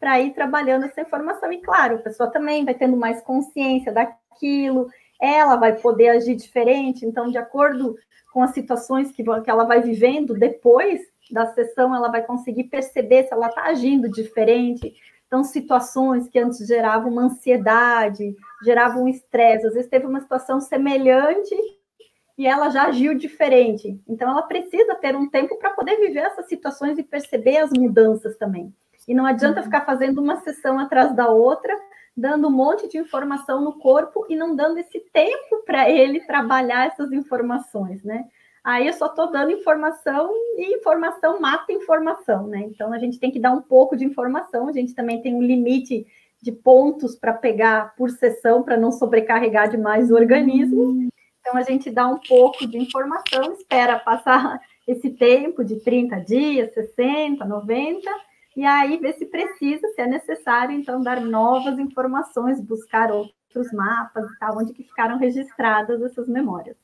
para 0.00 0.20
ir 0.20 0.32
trabalhando 0.34 0.86
essa 0.86 1.02
informação. 1.02 1.52
E 1.52 1.58
claro, 1.58 1.96
a 1.96 2.00
pessoa 2.00 2.30
também 2.30 2.64
vai 2.64 2.74
tendo 2.74 2.96
mais 2.96 3.22
consciência 3.22 3.92
daquilo, 3.92 4.88
ela 5.20 5.56
vai 5.56 5.74
poder 5.74 6.08
agir 6.10 6.34
diferente, 6.34 7.06
então, 7.06 7.30
de 7.30 7.38
acordo 7.38 7.96
com 8.34 8.42
as 8.42 8.50
situações 8.50 9.12
que, 9.12 9.22
que 9.22 9.50
ela 9.50 9.62
vai 9.62 9.80
vivendo 9.80 10.34
depois 10.34 11.00
da 11.30 11.46
sessão, 11.46 11.94
ela 11.94 12.08
vai 12.08 12.20
conseguir 12.20 12.64
perceber 12.64 13.22
se 13.22 13.32
ela 13.32 13.46
está 13.46 13.62
agindo 13.66 14.10
diferente. 14.10 14.92
Então, 15.28 15.44
situações 15.44 16.28
que 16.28 16.40
antes 16.40 16.66
geravam 16.66 17.12
uma 17.12 17.26
ansiedade, 17.26 18.34
geravam 18.64 19.04
um 19.04 19.08
estresse, 19.08 19.68
às 19.68 19.74
vezes 19.74 19.88
teve 19.88 20.06
uma 20.06 20.20
situação 20.20 20.60
semelhante 20.60 21.54
e 22.36 22.44
ela 22.44 22.70
já 22.70 22.86
agiu 22.86 23.14
diferente. 23.14 24.02
Então, 24.08 24.28
ela 24.28 24.42
precisa 24.42 24.96
ter 24.96 25.14
um 25.14 25.30
tempo 25.30 25.56
para 25.56 25.70
poder 25.70 25.96
viver 26.00 26.24
essas 26.24 26.48
situações 26.48 26.98
e 26.98 27.04
perceber 27.04 27.58
as 27.58 27.70
mudanças 27.70 28.36
também. 28.36 28.74
E 29.06 29.14
não 29.14 29.26
adianta 29.26 29.60
uhum. 29.60 29.64
ficar 29.64 29.82
fazendo 29.82 30.20
uma 30.20 30.40
sessão 30.40 30.76
atrás 30.80 31.14
da 31.14 31.28
outra, 31.28 31.72
dando 32.16 32.48
um 32.48 32.52
monte 32.52 32.88
de 32.88 32.98
informação 32.98 33.60
no 33.60 33.78
corpo 33.78 34.26
e 34.28 34.36
não 34.36 34.54
dando 34.54 34.78
esse 34.78 35.00
tempo 35.12 35.62
para 35.66 35.90
ele 35.90 36.20
trabalhar 36.20 36.86
essas 36.86 37.12
informações, 37.12 38.02
né? 38.04 38.24
Aí 38.62 38.86
eu 38.86 38.94
só 38.94 39.06
estou 39.06 39.30
dando 39.30 39.50
informação 39.50 40.32
e 40.56 40.76
informação 40.76 41.40
mata 41.40 41.72
informação, 41.72 42.46
né? 42.46 42.60
Então 42.60 42.92
a 42.92 42.98
gente 42.98 43.18
tem 43.18 43.30
que 43.30 43.38
dar 43.38 43.52
um 43.52 43.60
pouco 43.60 43.96
de 43.96 44.04
informação, 44.04 44.68
a 44.68 44.72
gente 44.72 44.94
também 44.94 45.20
tem 45.20 45.34
um 45.34 45.42
limite 45.42 46.06
de 46.40 46.52
pontos 46.52 47.16
para 47.16 47.32
pegar 47.32 47.94
por 47.96 48.10
sessão 48.10 48.62
para 48.62 48.76
não 48.76 48.92
sobrecarregar 48.92 49.68
demais 49.68 50.10
o 50.10 50.14
organismo. 50.14 51.08
Então 51.40 51.56
a 51.56 51.62
gente 51.62 51.90
dá 51.90 52.06
um 52.06 52.18
pouco 52.18 52.66
de 52.66 52.78
informação, 52.78 53.52
espera 53.52 53.98
passar 53.98 54.60
esse 54.86 55.10
tempo 55.10 55.64
de 55.64 55.80
30 55.80 56.20
dias, 56.20 56.72
60, 56.72 57.44
90 57.44 58.10
e 58.56 58.64
aí 58.64 58.96
ver 58.98 59.14
se 59.14 59.26
precisa, 59.26 59.88
se 59.88 60.00
é 60.00 60.06
necessário, 60.06 60.74
então, 60.74 61.02
dar 61.02 61.20
novas 61.20 61.78
informações, 61.78 62.60
buscar 62.60 63.10
outros 63.10 63.72
mapas 63.72 64.24
e 64.30 64.38
tal, 64.38 64.58
onde 64.58 64.72
que 64.72 64.84
ficaram 64.84 65.18
registradas 65.18 66.00
essas 66.02 66.28
memórias. 66.28 66.76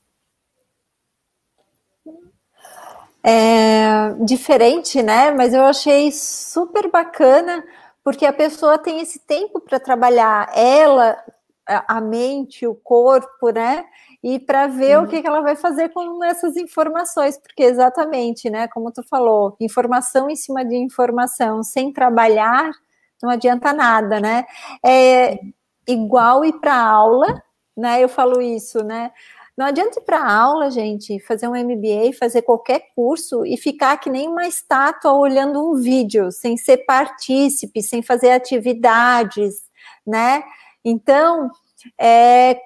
É 3.23 4.15
diferente, 4.25 5.03
né? 5.03 5.31
Mas 5.31 5.53
eu 5.53 5.63
achei 5.65 6.11
super 6.11 6.91
bacana, 6.91 7.65
porque 8.03 8.25
a 8.25 8.33
pessoa 8.33 8.79
tem 8.79 9.01
esse 9.01 9.19
tempo 9.21 9.61
para 9.61 9.79
trabalhar 9.79 10.51
ela, 10.57 11.23
a 11.87 12.01
mente, 12.01 12.67
o 12.67 12.75
corpo, 12.75 13.51
né? 13.51 13.85
E 14.23 14.39
para 14.39 14.67
ver 14.67 14.99
uhum. 14.99 15.05
o 15.05 15.09
que, 15.09 15.23
que 15.23 15.27
ela 15.27 15.41
vai 15.41 15.57
fazer 15.57 15.89
com 15.91 16.23
essas 16.25 16.57
informações, 16.57 17.39
porque 17.39 17.63
exatamente, 17.63 18.51
né? 18.51 18.69
Como 18.69 18.93
tu 18.93 19.03
falou, 19.03 19.57
informação 19.61 20.29
em 20.29 20.37
cima 20.37 20.65
de 20.65 20.77
informação, 20.77 21.63
sem 21.63 21.93
trabalhar, 21.93 22.71
não 23.23 23.31
adianta 23.31 23.73
nada, 23.73 24.21
né? 24.21 24.45
É 24.85 25.39
igual 25.87 26.45
ir 26.45 26.55
para 26.61 26.77
aula, 26.77 27.43
né? 27.77 28.03
Eu 28.03 28.09
falo 28.09 28.41
isso, 28.41 28.83
né? 28.85 29.11
Não 29.57 29.67
adianta 29.67 30.01
ir 30.01 30.05
para 30.05 30.25
aula, 30.25 30.71
gente, 30.71 31.21
fazer 31.21 31.47
um 31.47 31.55
MBA, 31.55 32.17
fazer 32.19 32.43
qualquer 32.43 32.83
curso 32.95 33.45
e 33.45 33.57
ficar 33.57 33.99
que 33.99 34.09
nem 34.09 34.29
uma 34.29 34.47
estátua 34.47 35.13
olhando 35.13 35.63
um 35.63 35.75
vídeo, 35.75 36.31
sem 36.33 36.57
ser 36.57 36.79
partícipe, 36.79 37.83
sem 37.83 38.03
fazer 38.03 38.31
atividades, 38.31 39.57
né? 40.07 40.43
Então, 40.85 41.51
é, 41.99 42.59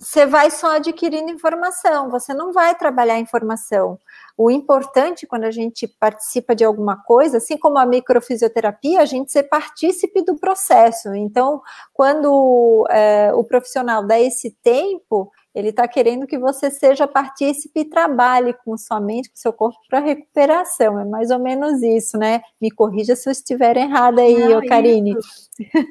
você 0.00 0.24
vai 0.24 0.50
só 0.50 0.76
adquirindo 0.76 1.30
informação, 1.30 2.08
você 2.08 2.32
não 2.32 2.52
vai 2.52 2.74
trabalhar 2.74 3.18
informação. 3.18 3.98
O 4.36 4.50
importante 4.50 5.26
quando 5.26 5.44
a 5.44 5.50
gente 5.50 5.86
participa 5.86 6.54
de 6.54 6.64
alguma 6.64 6.96
coisa, 6.96 7.36
assim 7.36 7.58
como 7.58 7.78
a 7.78 7.84
microfisioterapia, 7.84 9.02
a 9.02 9.04
gente 9.04 9.30
ser 9.30 9.42
partícipe 9.44 10.22
do 10.24 10.38
processo. 10.38 11.14
Então, 11.14 11.60
quando 11.92 12.86
é, 12.90 13.30
o 13.34 13.44
profissional 13.44 14.06
dá 14.06 14.18
esse 14.18 14.56
tempo, 14.62 15.30
ele 15.54 15.70
está 15.70 15.88
querendo 15.88 16.26
que 16.26 16.38
você 16.38 16.70
seja 16.70 17.08
partícipe 17.08 17.80
e 17.80 17.84
trabalhe 17.84 18.54
com 18.64 18.76
sua 18.76 19.00
mente, 19.00 19.30
com 19.30 19.36
seu 19.36 19.52
corpo 19.52 19.78
para 19.88 19.98
recuperação. 19.98 20.98
É 20.98 21.04
mais 21.04 21.30
ou 21.30 21.38
menos 21.38 21.82
isso, 21.82 22.16
né? 22.16 22.40
Me 22.60 22.70
corrija 22.70 23.16
se 23.16 23.28
eu 23.28 23.32
estiver 23.32 23.76
errada 23.76 24.22
aí, 24.22 24.38
não, 24.38 24.64
Karine. 24.66 25.16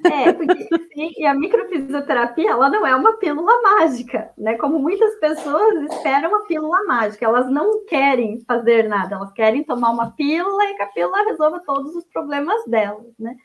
É, 0.05 0.31
porque 0.31 0.63
sim, 0.93 1.11
e 1.17 1.25
a 1.25 1.33
microfisioterapia, 1.33 2.51
ela 2.51 2.69
não 2.69 2.87
é 2.87 2.95
uma 2.95 3.17
pílula 3.17 3.61
mágica, 3.61 4.31
né? 4.37 4.55
Como 4.57 4.79
muitas 4.79 5.15
pessoas 5.15 5.83
esperam 5.91 6.29
uma 6.29 6.45
pílula 6.45 6.83
mágica, 6.85 7.25
elas 7.25 7.51
não 7.51 7.85
querem 7.85 8.41
fazer 8.47 8.87
nada, 8.87 9.15
elas 9.15 9.33
querem 9.33 9.63
tomar 9.63 9.91
uma 9.91 10.11
pílula 10.11 10.63
e 10.65 10.75
que 10.75 10.81
a 10.81 10.87
pílula 10.87 11.23
resolva 11.25 11.61
todos 11.65 11.95
os 11.95 12.05
problemas 12.05 12.63
delas, 12.65 13.13
né? 13.19 13.35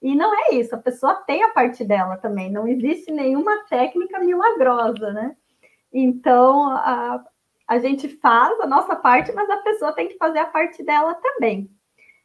E 0.00 0.14
não 0.14 0.32
é 0.34 0.54
isso, 0.54 0.74
a 0.74 0.78
pessoa 0.78 1.14
tem 1.26 1.42
a 1.42 1.48
parte 1.48 1.82
dela 1.82 2.16
também, 2.18 2.52
não 2.52 2.68
existe 2.68 3.10
nenhuma 3.10 3.64
técnica 3.70 4.20
milagrosa, 4.20 5.12
né? 5.12 5.34
Então, 5.94 6.70
a, 6.70 7.24
a 7.68 7.78
gente 7.78 8.08
faz 8.08 8.58
a 8.60 8.66
nossa 8.66 8.96
parte, 8.96 9.30
mas 9.32 9.48
a 9.48 9.58
pessoa 9.58 9.92
tem 9.92 10.08
que 10.08 10.16
fazer 10.16 10.40
a 10.40 10.46
parte 10.46 10.82
dela 10.82 11.14
também. 11.14 11.70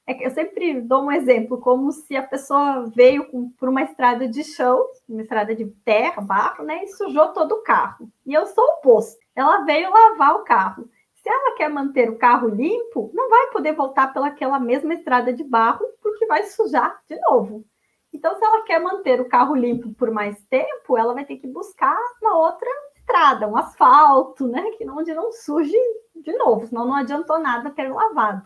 É 0.07 0.13
que 0.15 0.25
eu 0.25 0.31
sempre 0.31 0.81
dou 0.81 1.03
um 1.03 1.11
exemplo, 1.11 1.59
como 1.59 1.91
se 1.91 2.17
a 2.17 2.23
pessoa 2.23 2.89
veio 2.95 3.29
com, 3.29 3.51
por 3.51 3.69
uma 3.69 3.83
estrada 3.83 4.27
de 4.27 4.43
chão, 4.43 4.83
uma 5.07 5.21
estrada 5.21 5.53
de 5.55 5.67
terra, 5.85 6.19
barro, 6.19 6.63
né, 6.63 6.83
e 6.83 6.87
sujou 6.87 7.27
todo 7.27 7.51
o 7.51 7.61
carro. 7.61 8.09
E 8.25 8.33
eu 8.33 8.47
sou 8.47 8.63
o 8.63 8.73
oposto. 8.79 9.19
Ela 9.35 9.63
veio 9.65 9.91
lavar 9.91 10.35
o 10.37 10.43
carro. 10.43 10.89
Se 11.13 11.29
ela 11.29 11.55
quer 11.55 11.69
manter 11.69 12.09
o 12.09 12.17
carro 12.17 12.47
limpo, 12.47 13.11
não 13.13 13.29
vai 13.29 13.51
poder 13.51 13.73
voltar 13.73 14.11
pelaquela 14.11 14.59
mesma 14.59 14.95
estrada 14.95 15.31
de 15.31 15.43
barro, 15.43 15.85
porque 16.01 16.25
vai 16.25 16.41
sujar 16.45 16.99
de 17.07 17.19
novo. 17.19 17.63
Então, 18.11 18.35
se 18.35 18.43
ela 18.43 18.63
quer 18.63 18.79
manter 18.79 19.21
o 19.21 19.29
carro 19.29 19.53
limpo 19.53 19.93
por 19.93 20.09
mais 20.09 20.43
tempo, 20.45 20.97
ela 20.97 21.13
vai 21.13 21.23
ter 21.23 21.37
que 21.37 21.47
buscar 21.47 21.99
uma 22.19 22.35
outra 22.35 22.67
estrada, 23.09 23.47
um 23.47 23.57
asfalto, 23.57 24.47
né? 24.47 24.71
Que 24.77 24.87
onde 24.87 25.13
não 25.13 25.31
suje 25.31 25.75
de 26.15 26.31
novo, 26.33 26.67
senão 26.67 26.85
não 26.85 26.95
adiantou 26.95 27.39
nada 27.39 27.71
ter 27.71 27.91
lavado. 27.91 28.43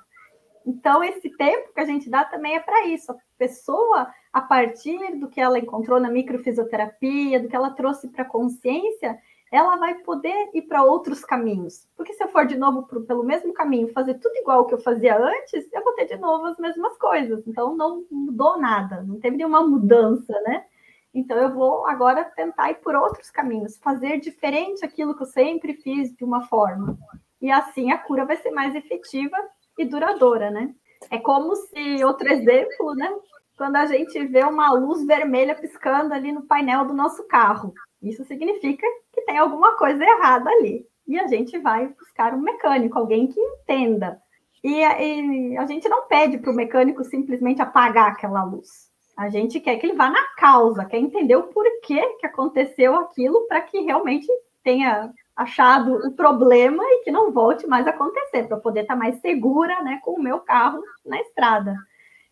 Então, 0.66 1.04
esse 1.04 1.30
tempo 1.36 1.74
que 1.74 1.82
a 1.82 1.86
gente 1.86 2.10
dá 2.10 2.24
também 2.24 2.56
é 2.56 2.60
para 2.60 2.88
isso. 2.88 3.12
A 3.12 3.16
pessoa, 3.38 4.08
a 4.32 4.42
partir 4.42 5.20
do 5.20 5.28
que 5.28 5.42
ela 5.42 5.60
encontrou 5.60 6.00
na 6.00 6.10
microfisioterapia, 6.10 7.42
do 7.42 7.50
que 7.50 7.56
ela 7.56 7.72
trouxe 7.72 8.08
para 8.08 8.22
a 8.22 8.30
consciência, 8.30 9.20
ela 9.52 9.76
vai 9.76 9.96
poder 9.96 10.50
ir 10.54 10.62
para 10.64 10.84
outros 10.84 11.26
caminhos. 11.26 11.86
Porque 11.98 12.14
se 12.14 12.24
eu 12.24 12.30
for 12.30 12.46
de 12.46 12.58
novo 12.58 12.84
pro, 12.84 13.04
pelo 13.04 13.24
mesmo 13.24 13.54
caminho, 13.54 13.92
fazer 13.92 14.14
tudo 14.16 14.38
igual 14.38 14.66
que 14.66 14.74
eu 14.74 14.80
fazia 14.80 15.18
antes, 15.18 15.68
eu 15.74 15.84
vou 15.84 15.94
ter 15.94 16.06
de 16.06 16.16
novo 16.16 16.46
as 16.46 16.58
mesmas 16.58 16.98
coisas. 16.98 17.46
Então, 17.46 17.76
não 17.76 18.06
mudou 18.10 18.58
nada, 18.58 19.04
não 19.04 19.20
teve 19.20 19.36
nenhuma 19.36 19.68
mudança, 19.68 20.34
né? 20.46 20.66
Então 21.14 21.38
eu 21.38 21.54
vou 21.54 21.86
agora 21.86 22.24
tentar 22.24 22.72
ir 22.72 22.76
por 22.76 22.96
outros 22.96 23.30
caminhos, 23.30 23.78
fazer 23.78 24.20
diferente 24.20 24.84
aquilo 24.84 25.16
que 25.16 25.24
eu 25.24 25.28
sempre 25.28 25.76
fiz 25.76 26.12
de 26.16 26.24
uma 26.24 26.48
forma. 26.48 26.98
E 27.42 27.52
assim 27.52 27.92
a 27.92 27.98
cura 27.98 28.26
vai 28.26 28.38
ser 28.38 28.52
mais 28.52 28.74
efetiva 28.74 29.38
e 29.78 29.86
duradoura, 29.86 30.50
né? 30.50 30.74
É 31.12 31.20
como 31.20 31.56
se, 31.56 32.04
outro 32.04 32.28
exemplo, 32.32 32.96
né? 32.96 33.10
Quando 33.58 33.76
a 33.76 33.86
gente 33.86 34.26
vê 34.28 34.44
uma 34.44 34.74
luz 34.74 35.06
vermelha 35.06 35.54
piscando 35.54 36.14
ali 36.14 36.32
no 36.32 36.44
painel 36.44 36.86
do 36.86 36.94
nosso 36.94 37.28
carro. 37.28 37.74
Isso 38.02 38.24
significa 38.26 38.86
que 39.12 39.22
tem 39.22 39.38
alguma 39.38 39.78
coisa 39.78 40.04
errada 40.04 40.50
ali. 40.50 40.88
E 41.08 41.20
a 41.20 41.28
gente 41.28 41.58
vai 41.60 41.88
buscar 41.88 42.34
um 42.34 42.42
mecânico, 42.42 42.98
alguém 42.98 43.28
que 43.28 43.40
entenda. 43.40 44.20
E, 44.64 44.80
e 44.80 45.58
a 45.58 45.66
gente 45.66 45.88
não 45.90 46.08
pede 46.08 46.38
para 46.38 46.52
o 46.52 46.56
mecânico 46.56 47.04
simplesmente 47.04 47.62
apagar 47.62 48.12
aquela 48.12 48.44
luz. 48.44 48.93
A 49.16 49.30
gente 49.30 49.60
quer 49.60 49.78
que 49.78 49.86
ele 49.86 49.96
vá 49.96 50.10
na 50.10 50.24
causa, 50.36 50.86
quer 50.86 50.98
entender 50.98 51.36
o 51.36 51.44
porquê 51.44 52.02
que 52.20 52.26
aconteceu 52.26 52.96
aquilo 52.96 53.48
para 53.48 53.62
que 53.62 53.80
realmente 53.82 54.28
tenha 54.64 55.14
achado 55.36 55.96
o 56.08 56.12
problema 56.12 56.84
e 56.84 57.04
que 57.04 57.12
não 57.12 57.32
volte 57.32 57.68
mais 57.68 57.86
a 57.88 57.92
acontecer, 57.92 58.48
para 58.48 58.58
poder 58.58 58.82
estar 58.82 58.94
tá 58.94 59.00
mais 59.00 59.20
segura 59.20 59.82
né, 59.82 60.00
com 60.04 60.12
o 60.12 60.22
meu 60.22 60.40
carro 60.40 60.82
na 61.06 61.20
estrada. 61.22 61.76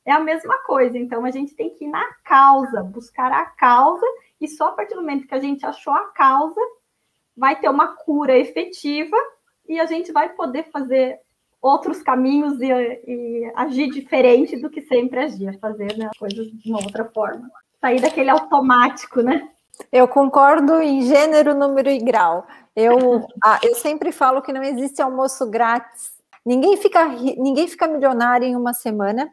É 0.06 0.12
a 0.12 0.20
mesma 0.20 0.58
coisa, 0.64 0.98
então 0.98 1.26
a 1.26 1.32
gente 1.32 1.56
tem 1.56 1.70
que 1.70 1.86
ir 1.86 1.90
na 1.90 2.06
causa, 2.24 2.84
buscar 2.84 3.32
a 3.32 3.46
causa, 3.46 4.06
e 4.40 4.48
só 4.48 4.70
a 4.70 4.72
partir 4.72 4.96
do 4.96 5.02
momento 5.02 5.28
que 5.28 5.36
a 5.36 5.40
gente 5.40 5.66
achou 5.66 5.94
a 5.94 6.06
causa, 6.06 6.60
vai 7.38 7.60
ter 7.60 7.70
uma 7.70 7.90
cura 7.90 8.38
efetiva 8.38 9.18
e 9.68 9.80
a 9.80 9.86
gente 9.86 10.12
vai 10.12 10.30
poder 10.30 10.64
fazer 10.72 11.20
outros 11.62 12.02
caminhos 12.02 12.60
e, 12.60 12.72
e, 12.72 13.52
agir 13.56 13.90
diferente 13.92 14.58
do 14.58 14.70
que 14.70 14.82
sempre 14.82 15.20
agia, 15.20 15.58
fazer 15.62 15.96
né, 15.98 16.10
coisas 16.18 16.48
de 16.52 16.72
uma 16.72 16.80
outra 16.82 17.06
forma. 17.06 17.50
Sair 17.80 18.02
daquele 18.02 18.30
automático, 18.30 19.22
né? 19.22 19.48
Eu 19.92 20.08
concordo 20.08 20.82
em 20.82 21.04
gênero, 21.04 21.54
número 21.54 21.90
e 21.90 22.00
grau. 22.00 22.46
Eu, 22.76 23.26
ah, 23.44 23.60
eu 23.64 23.76
sempre 23.76 24.12
falo 24.12 24.42
que 24.42 24.54
não 24.54 24.64
existe 24.64 25.02
almoço 25.02 25.50
grátis. 25.50 26.12
Ninguém 26.46 26.78
fica, 26.78 27.08
ninguém 27.08 27.68
fica 27.68 27.88
milionário 27.88 28.48
em 28.48 28.56
uma 28.56 28.74
semana. 28.74 29.32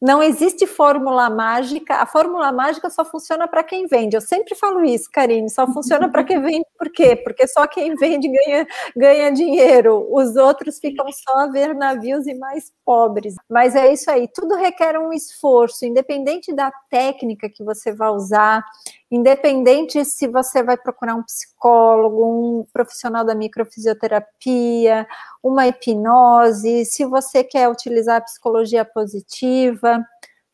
Não 0.00 0.22
existe 0.22 0.66
fórmula 0.66 1.28
mágica. 1.28 1.96
A 1.96 2.06
fórmula 2.06 2.50
mágica 2.50 2.88
só 2.88 3.04
funciona 3.04 3.46
para 3.46 3.62
quem 3.62 3.86
vende. 3.86 4.16
Eu 4.16 4.22
sempre 4.22 4.54
falo 4.54 4.82
isso, 4.82 5.10
Karine. 5.12 5.50
Só 5.50 5.66
funciona 5.66 6.08
para 6.10 6.24
quem 6.24 6.40
vende. 6.40 6.64
Por 6.78 6.90
quê? 6.90 7.14
Porque 7.16 7.46
só 7.46 7.66
quem 7.66 7.94
vende 7.96 8.26
ganha, 8.28 8.66
ganha 8.96 9.30
dinheiro. 9.30 10.06
Os 10.10 10.36
outros 10.36 10.78
ficam 10.78 11.06
só 11.12 11.40
a 11.40 11.46
ver 11.48 11.74
navios 11.74 12.26
e 12.26 12.34
mais 12.34 12.72
pobres. 12.82 13.34
Mas 13.48 13.76
é 13.76 13.92
isso 13.92 14.10
aí. 14.10 14.26
Tudo 14.26 14.54
requer 14.54 14.98
um 14.98 15.12
esforço, 15.12 15.84
independente 15.84 16.54
da 16.54 16.72
técnica 16.88 17.50
que 17.50 17.62
você 17.62 17.92
vai 17.92 18.08
usar, 18.08 18.64
independente 19.10 20.04
se 20.04 20.28
você 20.28 20.62
vai 20.62 20.76
procurar 20.76 21.16
um 21.16 21.22
psicólogo, 21.22 22.24
um 22.24 22.66
profissional 22.72 23.24
da 23.24 23.34
microfisioterapia, 23.34 25.06
uma 25.42 25.66
hipnose, 25.66 26.84
se 26.84 27.04
você 27.04 27.42
quer 27.42 27.68
utilizar 27.68 28.18
a 28.18 28.20
psicologia 28.20 28.84
positiva, 28.84 30.04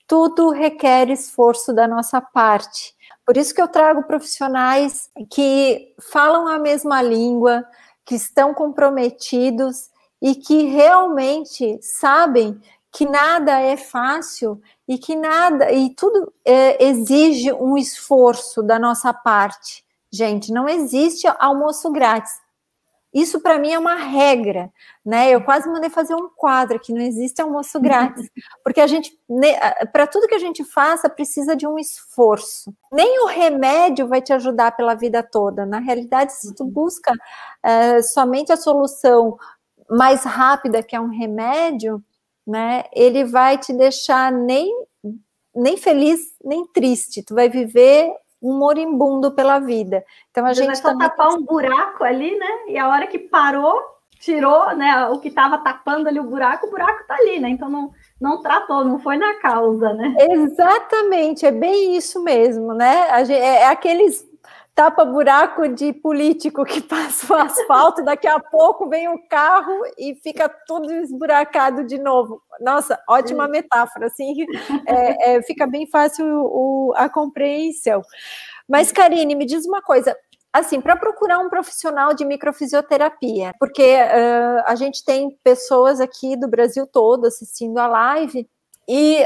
tudo 0.07 0.51
requer 0.51 1.11
esforço 1.11 1.73
da 1.73 1.87
nossa 1.87 2.21
parte. 2.21 2.95
Por 3.27 3.37
isso 3.37 3.55
que 3.55 3.61
eu 3.61 3.69
trago 3.69 4.05
profissionais 4.05 5.11
que 5.31 5.95
falam 6.01 6.47
a 6.47 6.59
mesma 6.59 7.03
língua, 7.03 7.65
que 8.05 8.15
estão 8.15 8.55
comprometidos 8.55 9.91
e 10.23 10.35
que 10.35 10.63
realmente 10.63 11.79
sabem 11.83 12.59
que 12.97 13.05
nada 13.05 13.61
é 13.61 13.77
fácil 13.77 14.59
e 14.89 14.97
que 14.97 15.15
nada 15.15 15.71
e 15.71 15.91
tudo 15.91 16.33
é, 16.43 16.83
exige 16.83 17.53
um 17.53 17.77
esforço 17.77 18.63
da 18.63 18.79
nossa 18.79 19.13
parte. 19.13 19.85
Gente, 20.11 20.51
não 20.51 20.67
existe 20.67 21.27
almoço 21.39 21.93
grátis. 21.93 22.33
Isso 23.13 23.39
para 23.43 23.59
mim 23.59 23.71
é 23.71 23.79
uma 23.79 23.97
regra, 23.97 24.73
né? 25.05 25.29
Eu 25.29 25.45
quase 25.45 25.69
mandei 25.69 25.91
fazer 25.91 26.15
um 26.15 26.31
quadro 26.35 26.81
que 26.81 26.91
não 26.91 27.03
existe 27.03 27.43
almoço 27.43 27.79
grátis, 27.79 28.31
porque 28.65 28.81
a 28.81 28.87
gente, 28.87 29.13
para 29.93 30.07
tudo 30.07 30.27
que 30.27 30.35
a 30.35 30.39
gente 30.39 30.65
faça, 30.65 31.11
precisa 31.11 31.55
de 31.55 31.67
um 31.67 31.79
esforço. 31.79 32.75
Nem 32.91 33.25
o 33.25 33.27
remédio 33.27 34.09
vai 34.09 34.23
te 34.23 34.33
ajudar 34.33 34.75
pela 34.75 34.95
vida 34.95 35.23
toda. 35.23 35.67
Na 35.67 35.81
realidade, 35.81 36.33
se 36.33 36.55
tu 36.55 36.65
busca 36.65 37.13
é, 37.63 38.01
somente 38.01 38.53
a 38.53 38.57
solução 38.57 39.37
mais 39.91 40.25
rápida, 40.25 40.83
que 40.83 40.97
é 40.97 41.01
um 41.01 41.11
remédio, 41.11 42.03
né? 42.47 42.85
Ele 42.93 43.25
vai 43.25 43.59
te 43.59 43.73
deixar 43.73 44.31
nem, 44.31 44.73
nem 45.55 45.77
feliz, 45.77 46.21
nem 46.45 46.67
triste. 46.67 47.23
Tu 47.23 47.35
vai 47.35 47.49
viver 47.49 48.13
um 48.43 48.59
moribundo 48.59 49.33
pela 49.33 49.59
vida. 49.59 50.05
Então 50.31 50.45
a 50.45 50.55
Você 50.55 50.63
gente 50.63 50.83
vai 50.83 50.93
também... 50.93 51.09
tapar 51.09 51.29
um 51.31 51.43
buraco 51.43 52.05
ali, 52.05 52.37
né? 52.39 52.49
E 52.69 52.79
a 52.79 52.89
hora 52.89 53.07
que 53.07 53.19
parou, 53.19 53.81
tirou, 54.21 54.75
né, 54.77 55.09
o 55.09 55.19
que 55.19 55.29
estava 55.29 55.59
tapando 55.59 56.09
ali 56.09 56.19
o 56.19 56.25
buraco, 56.25 56.67
o 56.67 56.71
buraco 56.71 57.07
tá 57.07 57.15
ali, 57.15 57.39
né? 57.39 57.49
Então 57.49 57.69
não 57.69 57.91
não 58.19 58.41
tratou, 58.41 58.83
não 58.83 58.99
foi 58.99 59.19
na 59.19 59.35
causa, 59.35 59.93
né? 59.93 60.15
Exatamente, 60.19 61.45
é 61.45 61.51
bem 61.51 61.97
isso 61.97 62.23
mesmo, 62.23 62.73
né? 62.73 63.09
É, 63.29 63.35
é 63.35 63.67
aqueles 63.67 64.27
tapa-buraco 64.77 65.67
de 65.69 65.95
político 65.95 66.63
que 66.63 66.83
passa 66.85 67.33
o 67.33 67.37
asfalto, 67.37 68.05
daqui 68.05 68.29
a 68.29 68.39
pouco 68.39 68.89
vem 68.89 69.09
o 69.09 69.27
carro 69.27 69.73
e 69.99 70.15
fica 70.17 70.49
tudo 70.49 70.93
esburacado 70.93 71.83
de 71.85 71.99
novo. 71.99 72.43
Nossa, 72.61 73.01
ótima 73.09 73.49
metáfora, 73.49 74.07
assim, 74.07 74.45
é, 74.87 75.37
é, 75.37 75.43
fica 75.43 75.67
bem 75.67 75.87
fácil 75.87 76.27
o, 76.27 76.93
a 76.95 77.09
compreensão. 77.09 78.03
Mas, 78.69 78.93
Karine, 78.93 79.35
me 79.35 79.47
diz 79.47 79.65
uma 79.65 79.81
coisa, 79.81 80.15
assim, 80.53 80.79
para 80.79 80.95
procurar 80.95 81.39
um 81.39 81.49
profissional 81.49 82.13
de 82.13 82.27
microfisioterapia, 82.27 83.55
porque 83.59 83.97
uh, 83.97 84.63
a 84.67 84.75
gente 84.75 85.03
tem 85.05 85.31
pessoas 85.43 86.01
aqui 86.01 86.37
do 86.37 86.49
Brasil 86.49 86.87
todo 86.87 87.27
assistindo 87.27 87.79
a 87.79 87.87
live, 87.87 88.47
e 88.89 89.17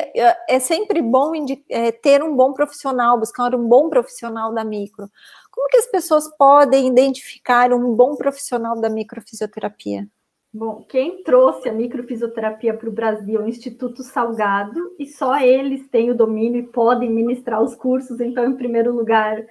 é 0.48 0.58
sempre 0.58 1.02
bom 1.02 1.32
é, 1.68 1.92
ter 1.92 2.22
um 2.22 2.34
bom 2.34 2.52
profissional, 2.52 3.18
buscar 3.18 3.54
um 3.54 3.68
bom 3.68 3.90
profissional 3.90 4.54
da 4.54 4.64
micro. 4.64 5.10
Como 5.50 5.68
que 5.68 5.78
as 5.78 5.86
pessoas 5.86 6.28
podem 6.36 6.88
identificar 6.88 7.72
um 7.72 7.94
bom 7.94 8.16
profissional 8.16 8.80
da 8.80 8.88
microfisioterapia? 8.88 10.06
Bom, 10.52 10.84
quem 10.88 11.22
trouxe 11.22 11.68
a 11.68 11.72
microfisioterapia 11.72 12.74
para 12.74 12.88
o 12.88 12.92
Brasil 12.92 13.40
é 13.40 13.44
o 13.44 13.48
Instituto 13.48 14.02
Salgado, 14.02 14.96
e 14.98 15.06
só 15.06 15.38
eles 15.38 15.88
têm 15.88 16.10
o 16.10 16.16
domínio 16.16 16.60
e 16.60 16.66
podem 16.66 17.08
ministrar 17.08 17.62
os 17.62 17.76
cursos, 17.76 18.20
então, 18.20 18.44
em 18.44 18.56
primeiro 18.56 18.92
lugar, 18.92 19.44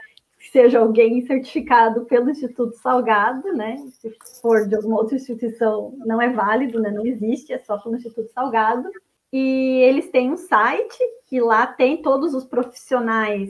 seja 0.52 0.80
alguém 0.80 1.26
certificado 1.26 2.06
pelo 2.06 2.30
Instituto 2.30 2.76
Salgado, 2.78 3.54
né? 3.54 3.78
Se 4.02 4.14
for 4.42 4.68
de 4.68 4.76
alguma 4.76 4.98
outra 4.98 5.16
instituição, 5.16 5.94
não 6.00 6.22
é 6.22 6.30
válido, 6.34 6.82
né? 6.82 6.92
Não 6.92 7.06
existe, 7.06 7.54
é 7.54 7.60
só 7.60 7.78
pelo 7.78 7.96
Instituto 7.96 8.32
Salgado. 8.34 8.90
E 9.32 9.82
eles 9.82 10.10
têm 10.10 10.32
um 10.32 10.38
site 10.38 10.98
que 11.28 11.40
lá 11.40 11.66
tem 11.68 12.02
todos 12.02 12.34
os 12.34 12.44
profissionais 12.44 13.50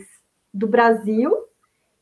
do 0.53 0.67
Brasil 0.67 1.48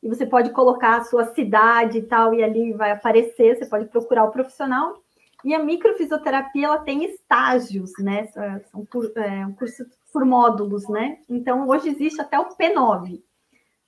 e 0.07 0.09
você 0.09 0.25
pode 0.25 0.51
colocar 0.51 0.97
a 0.97 1.03
sua 1.03 1.25
cidade 1.33 1.97
e 1.97 2.01
tal, 2.01 2.33
e 2.33 2.41
ali 2.41 2.71
vai 2.71 2.91
aparecer, 2.91 3.57
você 3.57 3.65
pode 3.65 3.85
procurar 3.87 4.23
o 4.23 4.31
profissional. 4.31 5.03
E 5.43 5.53
a 5.53 5.59
microfisioterapia, 5.59 6.65
ela 6.65 6.79
tem 6.79 7.03
estágios, 7.03 7.91
né? 7.99 8.27
São 8.71 8.85
por, 8.85 9.11
é, 9.17 9.45
um 9.45 9.53
curso 9.53 9.85
por 10.13 10.23
módulos, 10.25 10.87
né? 10.87 11.17
Então, 11.29 11.67
hoje 11.67 11.89
existe 11.89 12.21
até 12.21 12.39
o 12.39 12.55
P9, 12.55 13.21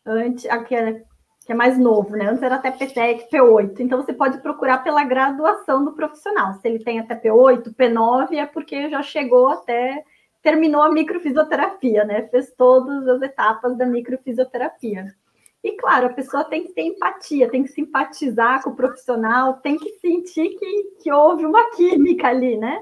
antes, 0.05 0.45
aqui 0.47 0.75
é, 0.75 1.03
que 1.45 1.51
é 1.53 1.55
mais 1.55 1.79
novo, 1.79 2.17
né? 2.17 2.27
Antes 2.27 2.43
era 2.43 2.55
até 2.55 2.69
P7, 2.69 3.29
P8. 3.31 3.79
Então, 3.79 4.01
você 4.01 4.11
pode 4.11 4.39
procurar 4.39 4.79
pela 4.79 5.05
graduação 5.05 5.85
do 5.85 5.93
profissional. 5.93 6.53
Se 6.55 6.67
ele 6.67 6.83
tem 6.83 6.99
até 6.99 7.15
P8, 7.15 7.73
P9, 7.73 8.33
é 8.33 8.45
porque 8.45 8.89
já 8.89 9.01
chegou 9.01 9.47
até 9.47 10.03
terminou 10.41 10.81
a 10.81 10.91
microfisioterapia, 10.91 12.03
né? 12.03 12.27
Fez 12.27 12.51
todas 12.57 13.07
as 13.07 13.21
etapas 13.21 13.77
da 13.77 13.85
microfisioterapia. 13.85 15.15
E 15.63 15.73
claro, 15.73 16.07
a 16.07 16.13
pessoa 16.13 16.45
tem 16.45 16.63
que 16.63 16.73
ter 16.73 16.83
empatia, 16.83 17.49
tem 17.49 17.63
que 17.63 17.69
simpatizar 17.69 18.63
com 18.63 18.69
o 18.69 18.75
profissional, 18.75 19.55
tem 19.55 19.77
que 19.77 19.89
sentir 19.99 20.49
que, 20.57 20.83
que 21.01 21.11
houve 21.11 21.45
uma 21.45 21.71
química 21.71 22.29
ali, 22.29 22.57
né? 22.57 22.81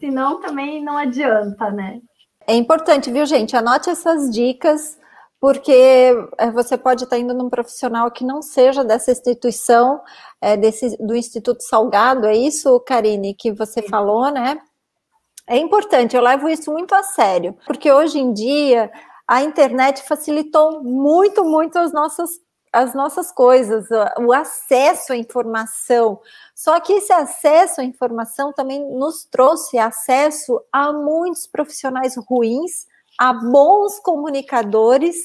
Senão 0.00 0.40
também 0.40 0.82
não 0.82 0.96
adianta, 0.96 1.70
né? 1.70 2.00
É 2.46 2.54
importante, 2.54 3.10
viu, 3.10 3.26
gente? 3.26 3.56
Anote 3.56 3.90
essas 3.90 4.30
dicas, 4.30 4.98
porque 5.38 6.14
é, 6.38 6.50
você 6.50 6.78
pode 6.78 7.04
estar 7.04 7.18
indo 7.18 7.34
num 7.34 7.50
profissional 7.50 8.10
que 8.10 8.24
não 8.24 8.40
seja 8.40 8.82
dessa 8.82 9.12
instituição, 9.12 10.00
é, 10.40 10.56
desse, 10.56 10.96
do 10.98 11.14
Instituto 11.14 11.62
Salgado, 11.62 12.26
é 12.26 12.34
isso, 12.34 12.80
Karine, 12.80 13.34
que 13.34 13.52
você 13.52 13.82
Sim. 13.82 13.88
falou, 13.88 14.30
né? 14.30 14.58
É 15.46 15.58
importante, 15.58 16.16
eu 16.16 16.22
levo 16.22 16.48
isso 16.48 16.72
muito 16.72 16.94
a 16.94 17.02
sério, 17.02 17.54
porque 17.66 17.92
hoje 17.92 18.18
em 18.18 18.32
dia 18.32 18.90
a 19.26 19.42
internet 19.42 20.02
facilitou 20.02 20.82
muito, 20.82 21.44
muito 21.44 21.78
as 21.78 21.92
nossas, 21.92 22.30
as 22.72 22.94
nossas 22.94 23.32
coisas, 23.32 23.88
o 24.20 24.32
acesso 24.32 25.12
à 25.12 25.16
informação. 25.16 26.20
Só 26.54 26.78
que 26.80 26.92
esse 26.94 27.12
acesso 27.12 27.80
à 27.80 27.84
informação 27.84 28.52
também 28.52 28.80
nos 28.96 29.24
trouxe 29.24 29.78
acesso 29.78 30.60
a 30.72 30.92
muitos 30.92 31.46
profissionais 31.46 32.16
ruins, 32.16 32.86
a 33.18 33.32
bons 33.32 33.98
comunicadores 34.00 35.16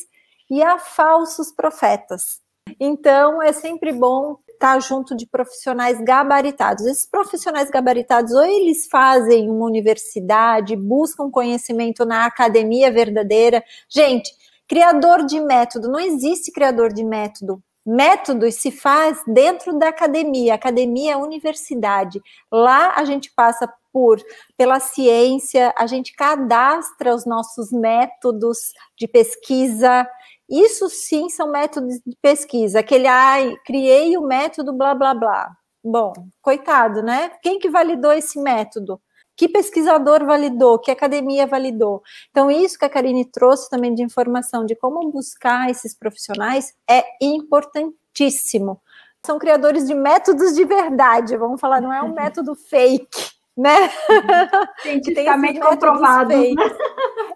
e 0.50 0.64
a 0.64 0.80
falsos 0.80 1.52
profetas. 1.52 2.42
Então, 2.80 3.42
é 3.42 3.52
sempre 3.52 3.92
bom 3.92 4.38
estar 4.60 4.74
tá 4.74 4.80
junto 4.80 5.16
de 5.16 5.26
profissionais 5.26 6.02
gabaritados. 6.02 6.86
Esses 6.86 7.06
profissionais 7.06 7.72
gabaritados, 7.72 8.34
ou 8.34 8.44
eles 8.44 8.88
fazem 8.92 9.50
uma 9.50 9.66
universidade, 9.66 10.76
buscam 10.76 11.32
conhecimento 11.32 12.06
na 12.06 12.26
academia 12.26 12.92
verdadeira. 12.92 13.64
Gente, 13.88 14.30
criador 14.68 15.26
de 15.26 15.40
método, 15.40 15.90
não 15.90 16.00
existe 16.00 16.52
criador 16.52 16.94
de 16.94 17.06
método. 17.06 17.64
Métodos 17.86 18.56
se 18.56 18.70
faz 18.70 19.24
dentro 19.26 19.80
da 19.80 19.88
academia, 19.88 20.54
academia 20.54 21.14
é 21.14 21.18
universidade. 21.18 22.22
Lá 22.52 22.94
a 22.96 23.06
gente 23.06 23.32
passa 23.34 23.68
por 23.92 24.22
pela 24.56 24.80
ciência, 24.80 25.74
a 25.76 25.88
gente 25.88 26.14
cadastra 26.14 27.16
os 27.16 27.26
nossos 27.26 27.72
métodos 27.72 28.74
de 28.98 29.08
pesquisa, 29.08 30.08
isso 30.50 30.90
sim 30.90 31.30
são 31.30 31.52
métodos 31.52 32.00
de 32.06 32.18
pesquisa. 32.22 32.80
Aquele, 32.80 33.08
ai, 33.08 33.56
criei 33.66 34.18
o 34.18 34.22
método 34.22 34.74
blá 34.74 34.96
blá 34.96 35.14
blá. 35.14 35.52
Bom, 35.84 36.14
coitado, 36.42 37.02
né? 37.02 37.30
Quem 37.42 37.60
que 37.60 37.70
validou 37.70 38.12
esse 38.12 38.42
método? 38.42 39.00
Que 39.38 39.48
pesquisador 39.48 40.26
validou? 40.26 40.80
Que 40.80 40.92
academia 40.92 41.48
validou? 41.48 42.02
Então, 42.30 42.52
isso 42.52 42.78
que 42.78 42.84
a 42.84 42.90
Karine 42.90 43.24
trouxe 43.24 43.70
também 43.70 43.94
de 43.94 44.04
informação 44.04 44.66
de 44.66 44.76
como 44.76 45.10
buscar 45.12 45.70
esses 45.70 45.96
profissionais 45.98 46.74
é 46.90 47.06
importantíssimo. 47.22 48.82
São 49.26 49.40
criadores 49.40 49.88
de 49.88 49.94
métodos 49.94 50.54
de 50.54 50.66
verdade, 50.66 51.38
vamos 51.38 51.62
falar, 51.62 51.80
não 51.80 51.94
é 51.94 52.02
um 52.02 52.12
método 52.16 52.56
fake 52.56 53.39
né? 53.60 53.92
Cientificamente 54.82 55.60
comprovado. 55.60 56.34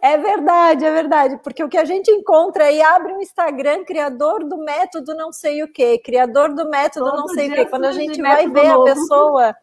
É 0.02 0.18
verdade, 0.18 0.86
é 0.86 0.92
verdade, 0.92 1.40
porque 1.44 1.62
o 1.62 1.68
que 1.68 1.78
a 1.78 1.84
gente 1.84 2.10
encontra 2.10 2.66
aí 2.66 2.82
abre 2.82 3.14
um 3.14 3.22
Instagram, 3.22 3.84
criador 3.84 4.44
do 4.46 4.58
método 4.58 5.14
não 5.14 5.34
sei 5.34 5.64
o 5.64 5.68
que, 5.68 6.00
criador 6.00 6.54
do 6.54 6.70
método 6.70 7.06
Todo 7.06 7.18
não 7.18 7.28
sei 7.28 7.50
o 7.50 7.54
que. 7.54 7.66
Quando 7.66 7.86
a 7.86 7.92
gente 7.92 8.22
vai 8.22 8.48
ver 8.48 8.70
novo. 8.70 8.82
a 8.82 8.94
pessoa, 8.94 9.56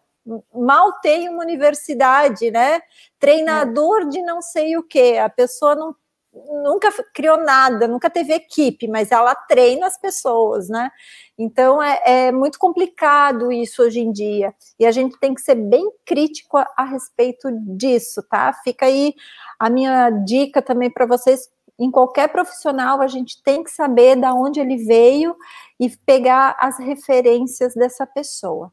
mal 0.55 0.93
tem 1.01 1.31
uma 1.31 1.43
universidade, 1.43 2.51
né? 2.51 2.83
Treinador 3.19 4.03
é. 4.03 4.05
de 4.07 4.23
não 4.23 4.43
sei 4.43 4.77
o 4.77 4.83
que, 4.83 5.17
a 5.17 5.31
pessoa 5.31 5.75
não 5.75 5.95
nunca 6.33 6.91
criou 7.13 7.39
nada, 7.39 7.89
nunca 7.89 8.09
teve 8.09 8.33
equipe, 8.33 8.87
mas 8.87 9.11
ela 9.11 9.35
treina 9.35 9.87
as 9.87 9.99
pessoas, 9.99 10.69
né? 10.69 10.91
Então 11.39 11.83
é, 11.83 12.01
é, 12.05 12.33
muito 12.33 12.59
complicado 12.59 13.51
isso 13.51 13.83
hoje 13.83 14.01
em 14.01 14.13
dia 14.13 14.55
e 14.79 14.87
a 14.87 14.93
gente 14.93 15.19
tem 15.19 15.35
que 15.35 15.41
ser 15.41 15.57
bem 15.57 15.91
crítico 16.07 16.59
a, 16.59 16.67
a 16.77 16.85
respeito 16.85 17.49
disso, 17.77 18.23
tá? 18.29 18.53
Fica 18.65 18.87
aí 18.87 19.15
a 19.59 19.69
minha 19.69 20.11
dica 20.11 20.63
também 20.63 20.91
para 20.91 21.07
vocês. 21.07 21.49
Em 21.79 21.91
qualquer 21.91 22.29
profissional, 22.29 23.01
a 23.01 23.07
gente 23.07 23.43
tem 23.43 23.65
que 23.65 23.71
saber 23.71 24.15
da 24.15 24.35
onde 24.35 24.61
ele 24.61 24.77
veio 24.85 25.35
e 25.81 25.89
pegar 26.05 26.55
as 26.61 26.79
referências 26.79 27.75
dessa 27.75 28.07
pessoa. 28.07 28.71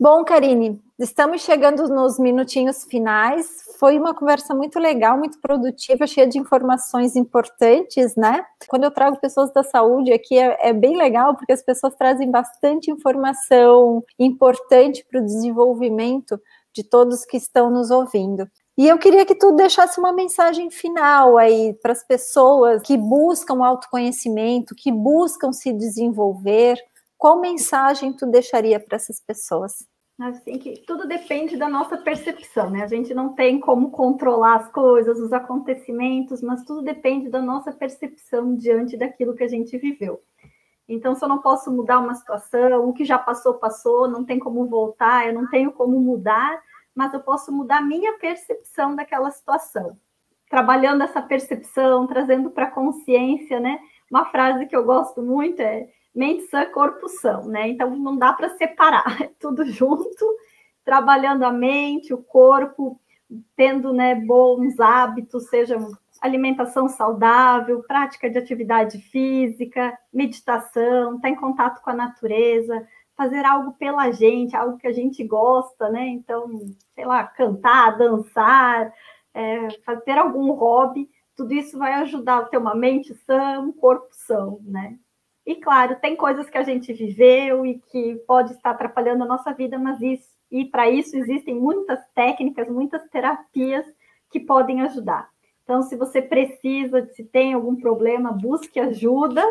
Bom, 0.00 0.24
Karine, 0.24 0.80
estamos 0.96 1.42
chegando 1.42 1.88
nos 1.88 2.20
minutinhos 2.20 2.84
finais. 2.84 3.64
Foi 3.80 3.98
uma 3.98 4.14
conversa 4.14 4.54
muito 4.54 4.78
legal, 4.78 5.18
muito 5.18 5.40
produtiva, 5.40 6.06
cheia 6.06 6.24
de 6.24 6.38
informações 6.38 7.16
importantes, 7.16 8.14
né? 8.14 8.44
Quando 8.68 8.84
eu 8.84 8.92
trago 8.92 9.18
pessoas 9.18 9.52
da 9.52 9.64
saúde 9.64 10.12
aqui 10.12 10.38
é, 10.38 10.68
é 10.68 10.72
bem 10.72 10.96
legal, 10.96 11.34
porque 11.34 11.52
as 11.52 11.64
pessoas 11.64 11.96
trazem 11.96 12.30
bastante 12.30 12.92
informação 12.92 14.04
importante 14.16 15.04
para 15.10 15.20
o 15.20 15.24
desenvolvimento 15.24 16.40
de 16.72 16.84
todos 16.84 17.24
que 17.24 17.36
estão 17.36 17.68
nos 17.68 17.90
ouvindo. 17.90 18.48
E 18.76 18.86
eu 18.86 18.98
queria 18.98 19.26
que 19.26 19.34
tu 19.34 19.50
deixasse 19.56 19.98
uma 19.98 20.12
mensagem 20.12 20.70
final 20.70 21.36
aí 21.36 21.76
para 21.82 21.90
as 21.90 22.06
pessoas 22.06 22.82
que 22.82 22.96
buscam 22.96 23.64
autoconhecimento, 23.64 24.76
que 24.76 24.92
buscam 24.92 25.52
se 25.52 25.72
desenvolver, 25.72 26.78
qual 27.18 27.40
mensagem 27.40 28.12
tu 28.12 28.24
deixaria 28.26 28.78
para 28.78 28.96
essas 28.96 29.20
pessoas? 29.20 29.86
Assim 30.20 30.58
que 30.58 30.82
tudo 30.86 31.06
depende 31.06 31.56
da 31.56 31.68
nossa 31.68 31.96
percepção, 31.96 32.70
né? 32.70 32.82
A 32.82 32.88
gente 32.88 33.12
não 33.14 33.34
tem 33.34 33.60
como 33.60 33.90
controlar 33.90 34.56
as 34.56 34.68
coisas, 34.72 35.18
os 35.20 35.32
acontecimentos, 35.32 36.42
mas 36.42 36.64
tudo 36.64 36.82
depende 36.82 37.28
da 37.28 37.40
nossa 37.40 37.72
percepção 37.72 38.56
diante 38.56 38.96
daquilo 38.96 39.34
que 39.34 39.44
a 39.44 39.48
gente 39.48 39.76
viveu. 39.78 40.20
Então, 40.88 41.14
se 41.14 41.24
eu 41.24 41.28
não 41.28 41.40
posso 41.40 41.70
mudar 41.70 42.00
uma 42.00 42.14
situação, 42.14 42.88
o 42.88 42.92
que 42.92 43.04
já 43.04 43.18
passou, 43.18 43.54
passou, 43.54 44.08
não 44.08 44.24
tem 44.24 44.38
como 44.38 44.66
voltar, 44.66 45.26
eu 45.26 45.34
não 45.34 45.48
tenho 45.48 45.70
como 45.70 46.00
mudar, 46.00 46.60
mas 46.94 47.12
eu 47.12 47.20
posso 47.20 47.52
mudar 47.52 47.78
a 47.78 47.82
minha 47.82 48.18
percepção 48.18 48.96
daquela 48.96 49.30
situação. 49.30 49.96
Trabalhando 50.48 51.02
essa 51.02 51.22
percepção, 51.22 52.06
trazendo 52.06 52.50
para 52.50 52.64
a 52.64 52.70
consciência, 52.70 53.60
né? 53.60 53.78
Uma 54.10 54.24
frase 54.24 54.66
que 54.66 54.74
eu 54.74 54.82
gosto 54.82 55.22
muito 55.22 55.60
é 55.60 55.88
mente 56.18 56.48
sã, 56.48 56.66
corpo 56.66 57.08
são, 57.08 57.46
né? 57.46 57.68
Então 57.68 57.96
não 57.96 58.18
dá 58.18 58.32
para 58.32 58.50
separar, 58.50 59.04
é 59.22 59.30
tudo 59.38 59.64
junto, 59.64 60.36
trabalhando 60.84 61.44
a 61.44 61.52
mente, 61.52 62.12
o 62.12 62.18
corpo, 62.18 63.00
tendo 63.54 63.92
né, 63.92 64.14
bons 64.16 64.80
hábitos, 64.80 65.48
seja 65.48 65.78
alimentação 66.20 66.88
saudável, 66.88 67.84
prática 67.86 68.28
de 68.28 68.36
atividade 68.36 68.98
física, 68.98 69.96
meditação, 70.12 71.14
estar 71.16 71.20
tá 71.22 71.28
em 71.28 71.36
contato 71.36 71.80
com 71.82 71.90
a 71.90 71.94
natureza, 71.94 72.84
fazer 73.16 73.44
algo 73.44 73.72
pela 73.74 74.10
gente, 74.10 74.56
algo 74.56 74.76
que 74.76 74.88
a 74.88 74.92
gente 74.92 75.22
gosta, 75.22 75.88
né? 75.88 76.08
Então, 76.08 76.48
sei 76.96 77.04
lá, 77.04 77.24
cantar, 77.24 77.96
dançar, 77.96 78.92
é, 79.32 79.70
fazer 79.84 80.18
algum 80.18 80.50
hobby, 80.52 81.08
tudo 81.36 81.52
isso 81.52 81.78
vai 81.78 81.94
ajudar 81.94 82.38
a 82.38 82.44
ter 82.46 82.58
uma 82.58 82.74
mente 82.74 83.14
sã, 83.24 83.60
um 83.60 83.70
corpo 83.72 84.08
são, 84.10 84.58
né? 84.64 84.98
E 85.48 85.56
claro, 85.56 85.96
tem 85.96 86.14
coisas 86.14 86.50
que 86.50 86.58
a 86.58 86.62
gente 86.62 86.92
viveu 86.92 87.64
e 87.64 87.78
que 87.90 88.16
pode 88.26 88.52
estar 88.52 88.72
atrapalhando 88.72 89.24
a 89.24 89.26
nossa 89.26 89.50
vida, 89.54 89.78
mas 89.78 89.98
isso, 90.02 90.28
e 90.50 90.66
para 90.66 90.90
isso 90.90 91.16
existem 91.16 91.54
muitas 91.54 91.98
técnicas, 92.14 92.68
muitas 92.68 93.02
terapias 93.08 93.86
que 94.30 94.40
podem 94.40 94.82
ajudar. 94.82 95.26
Então, 95.64 95.80
se 95.80 95.96
você 95.96 96.20
precisa, 96.20 97.06
se 97.14 97.24
tem 97.24 97.54
algum 97.54 97.76
problema, 97.76 98.30
busque 98.30 98.78
ajuda 98.78 99.42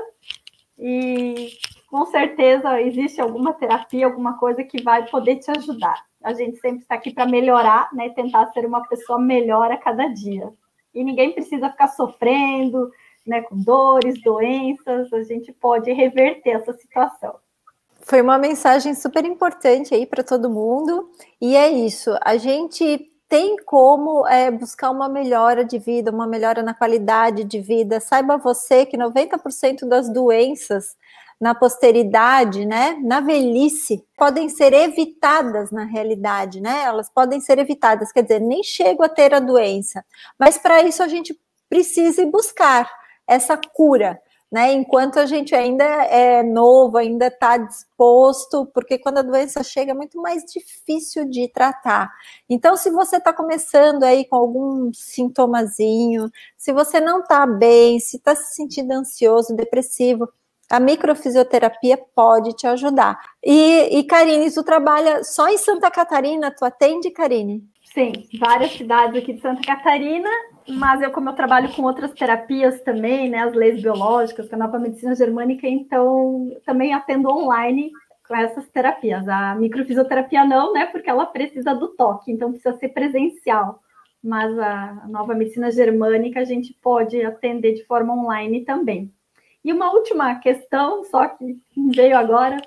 e 0.77 1.49
com 1.89 2.05
certeza 2.05 2.79
existe 2.79 3.19
alguma 3.19 3.55
terapia, 3.55 4.05
alguma 4.05 4.37
coisa 4.37 4.63
que 4.63 4.83
vai 4.83 5.09
poder 5.09 5.37
te 5.37 5.49
ajudar. 5.49 6.05
A 6.23 6.31
gente 6.31 6.57
sempre 6.57 6.81
está 6.81 6.93
aqui 6.93 7.11
para 7.11 7.25
melhorar, 7.25 7.89
né? 7.91 8.09
Tentar 8.09 8.45
ser 8.53 8.67
uma 8.67 8.87
pessoa 8.87 9.17
melhor 9.17 9.71
a 9.71 9.77
cada 9.77 10.05
dia. 10.09 10.53
E 10.93 11.03
ninguém 11.03 11.31
precisa 11.31 11.71
ficar 11.71 11.87
sofrendo, 11.87 12.91
né, 13.27 13.41
com 13.41 13.57
dores, 13.57 14.21
doenças. 14.21 15.11
A 15.13 15.23
gente 15.23 15.51
pode 15.51 15.91
reverter 15.91 16.51
essa 16.51 16.73
situação. 16.73 17.35
Foi 18.01 18.21
uma 18.21 18.37
mensagem 18.37 18.95
super 18.95 19.25
importante 19.25 19.93
aí 19.93 20.05
para 20.05 20.23
todo 20.23 20.49
mundo. 20.49 21.09
E 21.41 21.55
é 21.55 21.69
isso. 21.69 22.17
A 22.21 22.37
gente 22.37 23.11
tem 23.27 23.57
como 23.65 24.25
é, 24.27 24.49
buscar 24.49 24.89
uma 24.89 25.09
melhora 25.09 25.65
de 25.65 25.77
vida, 25.77 26.11
uma 26.11 26.25
melhora 26.25 26.63
na 26.63 26.73
qualidade 26.73 27.43
de 27.43 27.59
vida. 27.59 27.99
Saiba 27.99 28.37
você 28.37 28.85
que 28.85 28.97
90% 28.97 29.85
das 29.87 30.09
doenças 30.09 30.95
na 31.39 31.53
posteridade, 31.53 32.65
né, 32.65 32.97
na 33.03 33.19
velhice, 33.19 34.03
podem 34.17 34.49
ser 34.49 34.73
evitadas 34.73 35.69
na 35.69 35.83
realidade, 35.83 36.59
né? 36.59 36.83
Elas 36.83 37.11
podem 37.11 37.39
ser 37.39 37.59
evitadas, 37.59 38.11
quer 38.11 38.23
dizer, 38.23 38.39
nem 38.39 38.63
chego 38.63 39.03
a 39.03 39.09
ter 39.09 39.35
a 39.35 39.39
doença, 39.39 40.03
mas 40.39 40.57
para 40.57 40.81
isso 40.81 41.03
a 41.03 41.07
gente 41.07 41.39
precisa 41.69 42.25
buscar 42.25 42.89
essa 43.27 43.57
cura, 43.57 44.19
né? 44.51 44.71
Enquanto 44.73 45.19
a 45.19 45.25
gente 45.25 45.53
ainda 45.53 45.83
é 45.83 46.41
novo, 46.41 46.97
ainda 46.97 47.27
está 47.27 47.57
disposto, 47.57 48.65
porque 48.73 48.97
quando 48.97 49.17
a 49.17 49.21
doença 49.21 49.61
chega 49.61 49.91
é 49.91 49.95
muito 49.95 50.21
mais 50.21 50.43
difícil 50.45 51.25
de 51.29 51.49
tratar. 51.49 52.09
Então, 52.49 52.77
se 52.77 52.89
você 52.89 53.17
está 53.17 53.33
começando 53.33 54.03
aí 54.03 54.25
com 54.25 54.37
algum 54.37 54.91
sintomazinho, 54.93 56.31
se 56.57 56.71
você 56.71 56.99
não 57.01 57.19
está 57.19 57.45
bem, 57.45 57.99
se 57.99 58.17
está 58.17 58.35
se 58.35 58.55
sentindo 58.55 58.93
ansioso, 58.93 59.55
depressivo, 59.55 60.29
a 60.69 60.79
microfisioterapia 60.79 61.97
pode 62.15 62.53
te 62.53 62.67
ajudar. 62.67 63.17
E, 63.43 63.99
e 63.99 64.03
Karine, 64.03 64.51
tu 64.51 64.63
trabalha 64.63 65.23
só 65.23 65.47
em 65.49 65.57
Santa 65.57 65.89
Catarina? 65.89 66.51
Tu 66.51 66.65
atende, 66.65 67.09
Karine? 67.11 67.63
Sim, 67.97 68.11
várias 68.37 68.73
cidades 68.73 69.19
aqui 69.19 69.33
de 69.33 69.41
Santa 69.41 69.63
Catarina, 69.63 70.29
mas 70.67 71.01
eu, 71.01 71.09
como 71.09 71.31
eu 71.31 71.33
trabalho 71.33 71.73
com 71.73 71.81
outras 71.81 72.13
terapias 72.13 72.79
também, 72.81 73.27
né, 73.27 73.39
as 73.39 73.55
leis 73.55 73.81
biológicas, 73.81 74.47
com 74.47 74.53
a 74.53 74.59
nova 74.59 74.77
medicina 74.77 75.15
germânica, 75.15 75.67
então 75.67 76.55
também 76.63 76.93
atendo 76.93 77.27
online 77.27 77.91
com 78.27 78.35
essas 78.35 78.69
terapias. 78.69 79.27
A 79.27 79.55
microfisioterapia 79.55 80.45
não, 80.45 80.73
né, 80.73 80.85
porque 80.85 81.09
ela 81.09 81.25
precisa 81.25 81.73
do 81.73 81.87
toque, 81.87 82.31
então 82.31 82.51
precisa 82.51 82.77
ser 82.77 82.89
presencial. 82.89 83.81
Mas 84.23 84.55
a 84.59 85.07
nova 85.09 85.33
medicina 85.33 85.71
germânica 85.71 86.41
a 86.41 86.45
gente 86.45 86.75
pode 86.75 87.19
atender 87.25 87.73
de 87.73 87.83
forma 87.85 88.13
online 88.13 88.63
também. 88.63 89.11
E 89.65 89.73
uma 89.73 89.91
última 89.91 90.35
questão, 90.35 91.03
só 91.03 91.29
que 91.29 91.57
veio 91.95 92.15
agora, 92.15 92.57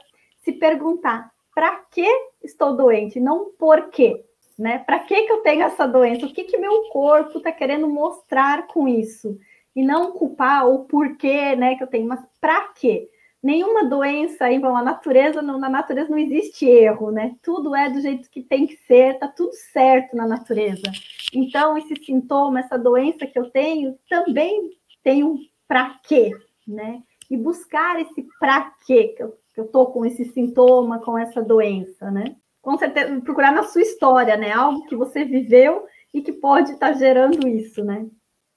se 0.41 0.51
perguntar: 0.55 1.31
para 1.55 1.77
que 1.89 2.09
estou 2.43 2.77
doente? 2.77 3.21
Não 3.21 3.53
por 3.57 3.91
quê. 3.91 4.25
Né? 4.61 4.79
Para 4.81 4.99
que, 4.99 5.23
que 5.23 5.33
eu 5.33 5.39
tenho 5.39 5.63
essa 5.63 5.89
doença? 5.89 6.27
O 6.27 6.33
que, 6.35 6.45
que 6.45 6.59
meu 6.59 6.83
corpo 6.91 7.39
está 7.39 7.51
querendo 7.51 7.89
mostrar 7.89 8.67
com 8.67 8.87
isso? 8.87 9.39
E 9.75 9.83
não 9.83 10.13
culpar 10.13 10.69
o 10.69 10.81
porquê 10.81 11.57
né, 11.57 11.77
que 11.77 11.83
eu 11.83 11.87
tenho, 11.87 12.07
mas 12.07 12.21
para 12.39 12.69
quê? 12.75 13.09
Nenhuma 13.43 13.87
doença 13.87 14.45
bom, 14.61 14.77
a 14.77 14.83
natureza, 14.83 15.41
na 15.41 15.71
natureza 15.71 16.11
não 16.11 16.19
existe 16.19 16.67
erro, 16.67 17.11
né? 17.11 17.37
Tudo 17.43 17.75
é 17.75 17.89
do 17.89 18.03
jeito 18.03 18.29
que 18.29 18.43
tem 18.43 18.67
que 18.67 18.77
ser, 18.77 19.19
tá 19.19 19.29
tudo 19.29 19.55
certo 19.73 20.15
na 20.15 20.27
natureza. 20.27 20.93
Então, 21.33 21.79
esse 21.79 21.97
sintoma, 22.05 22.61
essa 22.61 22.79
doença 22.79 23.27
que 23.27 23.39
eu 23.39 23.49
tenho, 23.49 23.99
também 24.11 24.69
tem 25.03 25.25
um 25.25 25.39
para 25.67 25.99
quê, 26.07 26.33
né? 26.69 27.03
E 27.31 27.37
buscar 27.39 27.99
esse 27.99 28.29
para 28.39 28.75
quê 28.87 29.15
que 29.17 29.23
eu, 29.23 29.39
que 29.55 29.61
eu 29.63 29.69
tô 29.69 29.87
com 29.87 30.05
esse 30.05 30.27
sintoma, 30.27 30.99
com 30.99 31.17
essa 31.17 31.43
doença, 31.43 32.11
né? 32.11 32.37
Com 32.63 32.77
certeza, 32.77 33.21
procurar 33.23 33.53
na 33.53 33.63
sua 33.63 33.83
história, 33.83 34.37
né? 34.37 34.53
Algo 34.53 34.87
que 34.87 34.97
você 34.97 35.25
viveu 35.25 35.85
e 36.13 36.21
que 36.21 36.33
pode 36.33 36.73
estar 36.73 36.93
tá 36.93 36.93
gerando 36.93 37.49
isso, 37.49 37.83
né? 37.85 38.07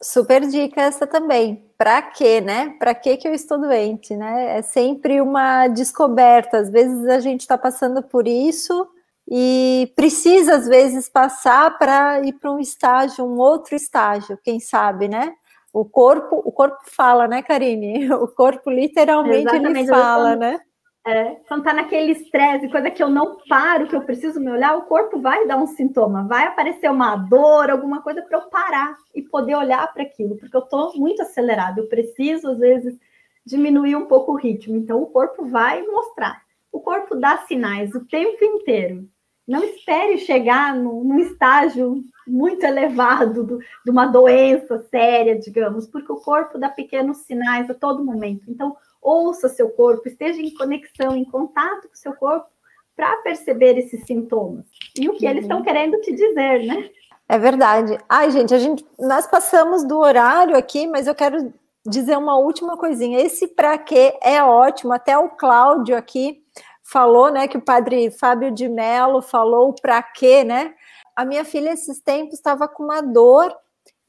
Super 0.01 0.41
dica 0.41 0.81
essa 0.81 1.07
também. 1.07 1.65
Para 1.77 2.01
quê, 2.01 2.41
né? 2.41 2.75
Para 2.77 2.93
que 2.93 3.15
que 3.15 3.27
eu 3.27 3.33
estou 3.33 3.57
doente, 3.57 4.15
né? 4.15 4.57
É 4.57 4.61
sempre 4.61 5.21
uma 5.21 5.67
descoberta. 5.67 6.57
Às 6.57 6.69
vezes 6.69 7.07
a 7.07 7.19
gente 7.19 7.41
está 7.41 7.57
passando 7.57 8.03
por 8.03 8.27
isso 8.27 8.87
e 9.29 9.91
precisa 9.95 10.55
às 10.55 10.67
vezes 10.67 11.07
passar 11.07 11.77
para 11.77 12.19
ir 12.21 12.33
para 12.33 12.51
um 12.51 12.59
estágio, 12.59 13.23
um 13.23 13.37
outro 13.37 13.75
estágio, 13.75 14.37
quem 14.43 14.59
sabe, 14.59 15.07
né? 15.07 15.33
O 15.71 15.85
corpo, 15.85 16.41
o 16.45 16.51
corpo 16.51 16.79
fala, 16.85 17.27
né, 17.27 17.41
Karine? 17.41 18.07
O 18.13 18.27
corpo 18.27 18.69
literalmente 18.69 19.47
Exatamente. 19.47 19.79
ele 19.79 19.87
fala, 19.87 20.35
né? 20.35 20.59
É, 21.05 21.35
quando 21.49 21.65
tá 21.65 21.73
naquele 21.73 22.13
estresse, 22.13 22.69
coisa 22.69 22.89
que 22.89 23.03
eu 23.03 23.09
não 23.09 23.37
paro, 23.49 23.87
que 23.87 23.95
eu 23.95 24.03
preciso 24.03 24.39
me 24.39 24.49
olhar, 24.49 24.77
o 24.77 24.83
corpo 24.83 25.19
vai 25.19 25.45
dar 25.45 25.57
um 25.57 25.67
sintoma, 25.67 26.25
vai 26.25 26.47
aparecer 26.47 26.89
uma 26.89 27.17
dor, 27.17 27.69
alguma 27.69 28.01
coisa 28.01 28.21
para 28.21 28.37
eu 28.37 28.49
parar 28.49 28.95
e 29.13 29.21
poder 29.21 29.55
olhar 29.55 29.91
para 29.93 30.03
aquilo, 30.03 30.37
porque 30.37 30.55
eu 30.55 30.61
tô 30.61 30.93
muito 30.93 31.21
acelerado, 31.21 31.79
eu 31.79 31.87
preciso 31.87 32.51
às 32.51 32.57
vezes 32.57 32.97
diminuir 33.45 33.97
um 33.97 34.05
pouco 34.05 34.31
o 34.31 34.37
ritmo. 34.37 34.77
Então 34.77 35.01
o 35.01 35.07
corpo 35.07 35.45
vai 35.45 35.81
mostrar. 35.83 36.41
O 36.71 36.79
corpo 36.79 37.15
dá 37.15 37.37
sinais 37.39 37.93
o 37.93 38.05
tempo 38.05 38.43
inteiro. 38.43 39.07
Não 39.45 39.61
espere 39.61 40.17
chegar 40.19 40.73
no, 40.73 41.03
num 41.03 41.19
estágio 41.19 42.01
muito 42.25 42.63
elevado 42.63 43.43
do, 43.43 43.59
de 43.59 43.91
uma 43.91 44.05
doença 44.05 44.79
séria, 44.89 45.37
digamos, 45.37 45.85
porque 45.85 46.11
o 46.11 46.21
corpo 46.21 46.57
dá 46.57 46.69
pequenos 46.69 47.17
sinais 47.17 47.69
a 47.69 47.73
todo 47.73 48.05
momento. 48.05 48.49
Então, 48.49 48.77
ouça 49.03 49.49
seu 49.49 49.69
corpo, 49.69 50.07
esteja 50.07 50.41
em 50.41 50.53
conexão, 50.53 51.15
em 51.15 51.25
contato 51.25 51.89
com 51.89 51.95
seu 51.95 52.13
corpo, 52.13 52.47
para 52.95 53.17
perceber 53.17 53.77
esses 53.77 54.05
sintomas 54.05 54.65
e 54.97 55.09
o 55.09 55.13
que 55.13 55.25
uhum. 55.25 55.31
eles 55.31 55.43
estão 55.43 55.63
querendo 55.63 55.99
te 56.01 56.13
dizer, 56.13 56.65
né? 56.65 56.89
É 57.27 57.37
verdade. 57.37 57.97
Ai, 58.07 58.29
gente, 58.29 58.53
a 58.53 58.59
gente, 58.59 58.85
nós 58.99 59.25
passamos 59.25 59.83
do 59.83 59.97
horário 59.97 60.55
aqui, 60.55 60.87
mas 60.87 61.07
eu 61.07 61.15
quero 61.15 61.53
dizer 61.85 62.17
uma 62.17 62.37
última 62.37 62.77
coisinha. 62.77 63.19
Esse 63.19 63.47
para 63.47 63.77
quê 63.77 64.17
é 64.21 64.43
ótimo. 64.43 64.93
Até 64.93 65.17
o 65.17 65.29
Cláudio 65.29 65.95
aqui 65.95 66.43
falou, 66.83 67.31
né, 67.31 67.47
que 67.47 67.57
o 67.57 67.61
padre 67.61 68.11
Fábio 68.11 68.51
de 68.51 68.67
Mello 68.67 69.21
falou 69.21 69.73
para 69.73 70.01
quê, 70.03 70.43
né? 70.43 70.75
A 71.15 71.25
minha 71.25 71.45
filha 71.45 71.71
esses 71.71 71.99
tempos 71.99 72.35
estava 72.35 72.67
com 72.67 72.83
uma 72.83 73.01
dor 73.01 73.55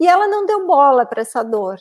e 0.00 0.06
ela 0.06 0.26
não 0.26 0.44
deu 0.44 0.66
bola 0.66 1.06
para 1.06 1.22
essa 1.22 1.42
dor. 1.42 1.76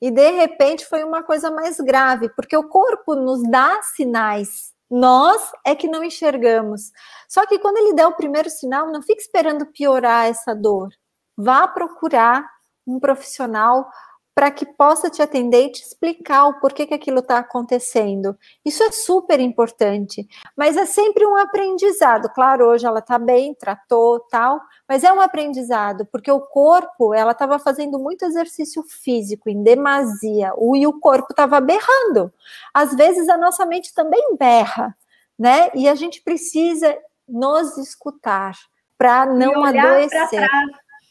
E 0.00 0.10
de 0.10 0.30
repente 0.30 0.84
foi 0.86 1.02
uma 1.02 1.22
coisa 1.22 1.50
mais 1.50 1.78
grave, 1.78 2.28
porque 2.30 2.56
o 2.56 2.68
corpo 2.68 3.14
nos 3.14 3.42
dá 3.50 3.80
sinais. 3.82 4.74
Nós 4.90 5.50
é 5.64 5.74
que 5.74 5.88
não 5.88 6.04
enxergamos. 6.04 6.92
Só 7.28 7.44
que 7.46 7.58
quando 7.58 7.78
ele 7.78 7.94
der 7.94 8.06
o 8.06 8.16
primeiro 8.16 8.48
sinal, 8.50 8.90
não 8.92 9.02
fique 9.02 9.20
esperando 9.20 9.66
piorar 9.66 10.26
essa 10.26 10.54
dor. 10.54 10.88
Vá 11.36 11.66
procurar 11.66 12.46
um 12.86 13.00
profissional 13.00 13.88
para 14.36 14.50
que 14.50 14.66
possa 14.66 15.08
te 15.08 15.22
atender 15.22 15.64
e 15.64 15.72
te 15.72 15.82
explicar 15.82 16.44
o 16.44 16.60
porquê 16.60 16.86
que 16.86 16.92
aquilo 16.92 17.20
está 17.20 17.38
acontecendo. 17.38 18.36
Isso 18.62 18.82
é 18.82 18.92
super 18.92 19.40
importante, 19.40 20.28
mas 20.54 20.76
é 20.76 20.84
sempre 20.84 21.24
um 21.24 21.34
aprendizado. 21.36 22.28
Claro, 22.34 22.66
hoje 22.66 22.84
ela 22.84 22.98
está 22.98 23.18
bem, 23.18 23.54
tratou, 23.54 24.20
tal, 24.20 24.60
mas 24.86 25.02
é 25.02 25.10
um 25.10 25.22
aprendizado, 25.22 26.04
porque 26.12 26.30
o 26.30 26.42
corpo, 26.42 27.14
ela 27.14 27.32
estava 27.32 27.58
fazendo 27.58 27.98
muito 27.98 28.26
exercício 28.26 28.82
físico 28.82 29.48
em 29.48 29.62
demasia, 29.62 30.52
e 30.74 30.86
o 30.86 31.00
corpo 31.00 31.28
estava 31.30 31.58
berrando. 31.58 32.30
Às 32.74 32.94
vezes 32.94 33.30
a 33.30 33.38
nossa 33.38 33.64
mente 33.64 33.94
também 33.94 34.36
berra, 34.38 34.94
né? 35.38 35.70
E 35.74 35.88
a 35.88 35.94
gente 35.94 36.20
precisa 36.20 36.94
nos 37.26 37.78
escutar 37.78 38.52
para 38.98 39.24
não 39.24 39.64
adoecer. 39.64 40.46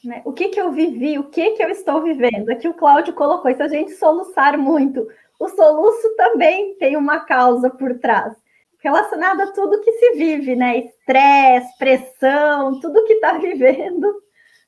Né? 0.05 0.21
O 0.23 0.31
que, 0.31 0.49
que 0.49 0.61
eu 0.61 0.71
vivi, 0.71 1.17
o 1.17 1.23
que, 1.23 1.51
que 1.51 1.63
eu 1.63 1.69
estou 1.69 2.01
vivendo? 2.01 2.49
Aqui 2.49 2.67
o 2.67 2.73
Cláudio 2.73 3.13
colocou, 3.13 3.53
se 3.53 3.61
a 3.61 3.67
gente 3.67 3.91
soluçar 3.93 4.57
muito, 4.57 5.07
o 5.39 5.49
soluço 5.49 6.15
também 6.15 6.75
tem 6.75 6.95
uma 6.95 7.21
causa 7.21 7.71
por 7.71 7.97
trás, 7.97 8.35
relacionada 8.79 9.45
a 9.45 9.51
tudo 9.51 9.81
que 9.81 9.91
se 9.93 10.13
vive, 10.13 10.55
né? 10.55 10.77
Estresse, 10.77 11.75
pressão, 11.79 12.79
tudo 12.79 13.03
que 13.05 13.13
está 13.13 13.33
vivendo, 13.39 14.13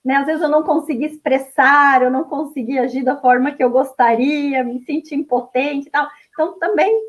né? 0.03 0.15
Às 0.15 0.25
vezes 0.25 0.41
eu 0.41 0.49
não 0.49 0.63
consegui 0.63 1.05
expressar, 1.05 2.01
eu 2.01 2.09
não 2.09 2.23
consegui 2.23 2.79
agir 2.79 3.03
da 3.03 3.15
forma 3.15 3.51
que 3.51 3.63
eu 3.63 3.69
gostaria, 3.69 4.63
me 4.63 4.83
senti 4.85 5.13
impotente 5.13 5.87
e 5.87 5.91
tal. 5.91 6.07
Então, 6.31 6.57
também 6.57 6.99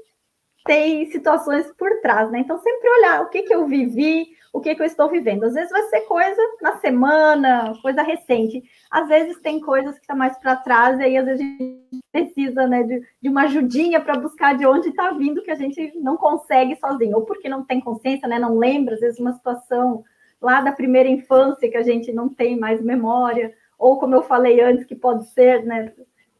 tem 0.68 1.10
situações 1.10 1.66
por 1.78 1.90
trás, 2.02 2.30
né? 2.30 2.40
Então, 2.40 2.58
sempre 2.58 2.90
olhar 2.90 3.22
o 3.22 3.30
que, 3.30 3.42
que 3.42 3.54
eu 3.54 3.66
vivi, 3.66 4.28
o 4.52 4.60
que, 4.60 4.74
que 4.74 4.82
eu 4.82 4.86
estou 4.86 5.08
vivendo. 5.08 5.44
Às 5.44 5.54
vezes 5.54 5.70
vai 5.70 5.80
ser 5.84 6.02
coisa 6.02 6.40
na 6.60 6.76
semana, 6.76 7.72
coisa 7.80 8.02
recente. 8.02 8.62
Às 8.90 9.08
vezes 9.08 9.40
tem 9.40 9.60
coisas 9.60 9.98
que 9.98 10.06
tá 10.06 10.14
mais 10.14 10.36
para 10.38 10.56
trás, 10.56 11.00
e 11.00 11.04
aí 11.04 11.16
às 11.16 11.24
vezes 11.24 11.40
a 11.40 11.44
gente 11.44 12.00
precisa 12.12 12.66
né, 12.66 12.82
de, 12.82 13.00
de 13.22 13.28
uma 13.30 13.44
ajudinha 13.44 13.98
para 13.98 14.20
buscar 14.20 14.58
de 14.58 14.66
onde 14.66 14.90
está 14.90 15.10
vindo, 15.12 15.42
que 15.42 15.50
a 15.50 15.54
gente 15.54 15.98
não 15.98 16.18
consegue 16.18 16.76
sozinho, 16.76 17.16
ou 17.16 17.24
porque 17.24 17.48
não 17.48 17.64
tem 17.64 17.80
consciência, 17.80 18.28
né, 18.28 18.38
não 18.38 18.58
lembra, 18.58 18.94
às 18.94 19.00
vezes 19.00 19.18
uma 19.18 19.32
situação 19.32 20.04
lá 20.38 20.60
da 20.60 20.70
primeira 20.70 21.08
infância 21.08 21.70
que 21.70 21.78
a 21.78 21.82
gente 21.82 22.12
não 22.12 22.28
tem 22.28 22.58
mais 22.58 22.82
memória, 22.82 23.54
ou 23.78 23.98
como 23.98 24.14
eu 24.14 24.22
falei 24.22 24.60
antes, 24.60 24.84
que 24.84 24.94
pode 24.94 25.26
ser 25.30 25.64
né, 25.64 25.94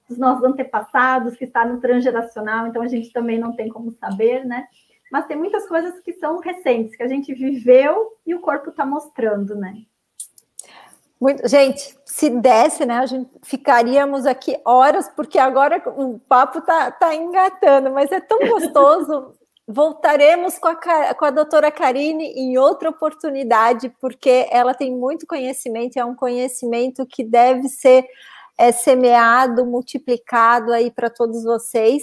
dos 0.09 0.19
nossos 0.19 0.45
antepassados, 0.45 1.37
que 1.37 1.45
está 1.45 1.65
no 1.65 1.81
transgeracional, 1.81 2.67
então 2.67 2.83
a 2.83 2.89
gente 2.89 3.13
também 3.13 3.39
não 3.39 3.55
tem 3.55 3.69
como 3.69 3.93
saber, 3.93 4.45
né? 4.45 4.67
Mas 5.11 5.27
tem 5.27 5.37
muitas 5.37 5.67
coisas 5.67 6.01
que 6.01 6.13
são 6.15 6.39
recentes, 6.39 6.97
que 6.97 7.03
a 7.03 7.09
gente 7.09 7.35
viveu 7.35 8.13
e 8.27 8.35
o 8.35 8.41
corpo 8.41 8.71
está 8.71 8.85
mostrando, 8.85 9.55
né? 9.55 9.75
Muito, 11.21 11.49
gente, 11.49 11.97
se 12.05 12.31
desse, 12.31 12.87
né, 12.87 12.99
a 12.99 13.07
gente 13.07 13.29
ficaríamos 13.43 14.25
aqui 14.25 14.57
horas, 14.65 15.09
porque 15.09 15.39
agora 15.39 15.83
o 15.97 16.19
papo 16.21 16.61
tá, 16.61 16.93
tá 16.93 17.13
engatando, 17.15 17.91
mas 17.91 18.13
é 18.13 18.21
tão 18.21 18.39
gostoso. 18.39 19.35
Voltaremos 19.71 20.59
com 20.59 20.69
a, 20.69 21.15
com 21.15 21.25
a 21.27 21.31
doutora 21.31 21.71
Karine 21.71 22.25
em 22.25 22.57
outra 22.57 22.89
oportunidade, 22.89 23.93
porque 24.01 24.47
ela 24.51 24.73
tem 24.73 24.95
muito 24.95 25.27
conhecimento, 25.27 25.99
é 25.99 26.05
um 26.05 26.15
conhecimento 26.15 27.05
que 27.05 27.23
deve 27.23 27.69
ser 27.69 28.07
é, 28.59 28.73
semeado, 28.73 29.65
multiplicado 29.65 30.73
aí 30.73 30.91
para 30.91 31.09
todos 31.09 31.45
vocês. 31.45 32.03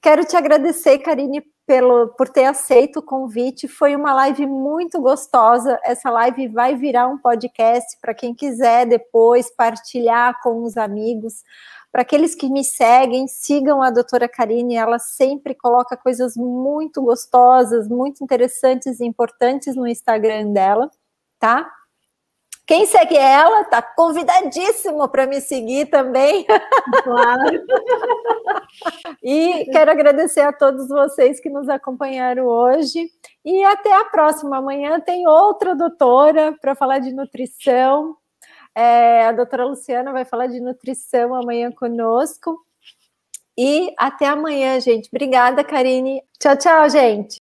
Quero 0.00 0.24
te 0.24 0.36
agradecer, 0.36 0.98
Karine, 0.98 1.42
pelo, 1.66 2.08
por 2.16 2.28
ter 2.28 2.44
aceito 2.44 3.00
o 3.00 3.02
convite. 3.02 3.68
Foi 3.68 3.94
uma 3.94 4.14
live 4.14 4.46
muito 4.46 5.00
gostosa. 5.00 5.78
Essa 5.84 6.10
live 6.10 6.48
vai 6.48 6.74
virar 6.74 7.08
um 7.08 7.18
podcast 7.18 7.98
para 8.00 8.14
quem 8.14 8.34
quiser 8.34 8.86
depois 8.86 9.54
partilhar 9.54 10.40
com 10.42 10.62
os 10.62 10.76
amigos. 10.76 11.42
Para 11.92 12.02
aqueles 12.02 12.34
que 12.34 12.48
me 12.48 12.64
seguem, 12.64 13.26
sigam 13.26 13.82
a 13.82 13.90
doutora 13.90 14.28
Karine, 14.28 14.76
ela 14.76 14.98
sempre 14.98 15.54
coloca 15.54 15.96
coisas 15.96 16.36
muito 16.36 17.02
gostosas, 17.02 17.88
muito 17.88 18.22
interessantes 18.22 19.00
e 19.00 19.04
importantes 19.04 19.74
no 19.74 19.88
Instagram 19.88 20.52
dela, 20.52 20.88
tá? 21.38 21.68
Quem 22.70 22.86
segue 22.86 23.16
ela 23.16 23.62
está 23.62 23.82
convidadíssimo 23.82 25.08
para 25.08 25.26
me 25.26 25.40
seguir 25.40 25.86
também. 25.86 26.46
Claro. 27.02 27.64
e 29.20 29.64
quero 29.72 29.90
agradecer 29.90 30.42
a 30.42 30.52
todos 30.52 30.86
vocês 30.86 31.40
que 31.40 31.50
nos 31.50 31.68
acompanharam 31.68 32.46
hoje. 32.46 33.10
E 33.44 33.64
até 33.64 33.92
a 33.92 34.04
próxima. 34.04 34.58
Amanhã 34.58 35.00
tem 35.00 35.26
outra 35.26 35.74
doutora 35.74 36.56
para 36.60 36.76
falar 36.76 37.00
de 37.00 37.12
nutrição. 37.12 38.16
É, 38.72 39.24
a 39.24 39.32
doutora 39.32 39.64
Luciana 39.64 40.12
vai 40.12 40.24
falar 40.24 40.46
de 40.46 40.60
nutrição 40.60 41.34
amanhã 41.34 41.72
conosco. 41.72 42.56
E 43.58 43.92
até 43.98 44.28
amanhã, 44.28 44.78
gente. 44.78 45.08
Obrigada, 45.08 45.64
Karine. 45.64 46.22
Tchau, 46.38 46.56
tchau, 46.56 46.88
gente. 46.88 47.40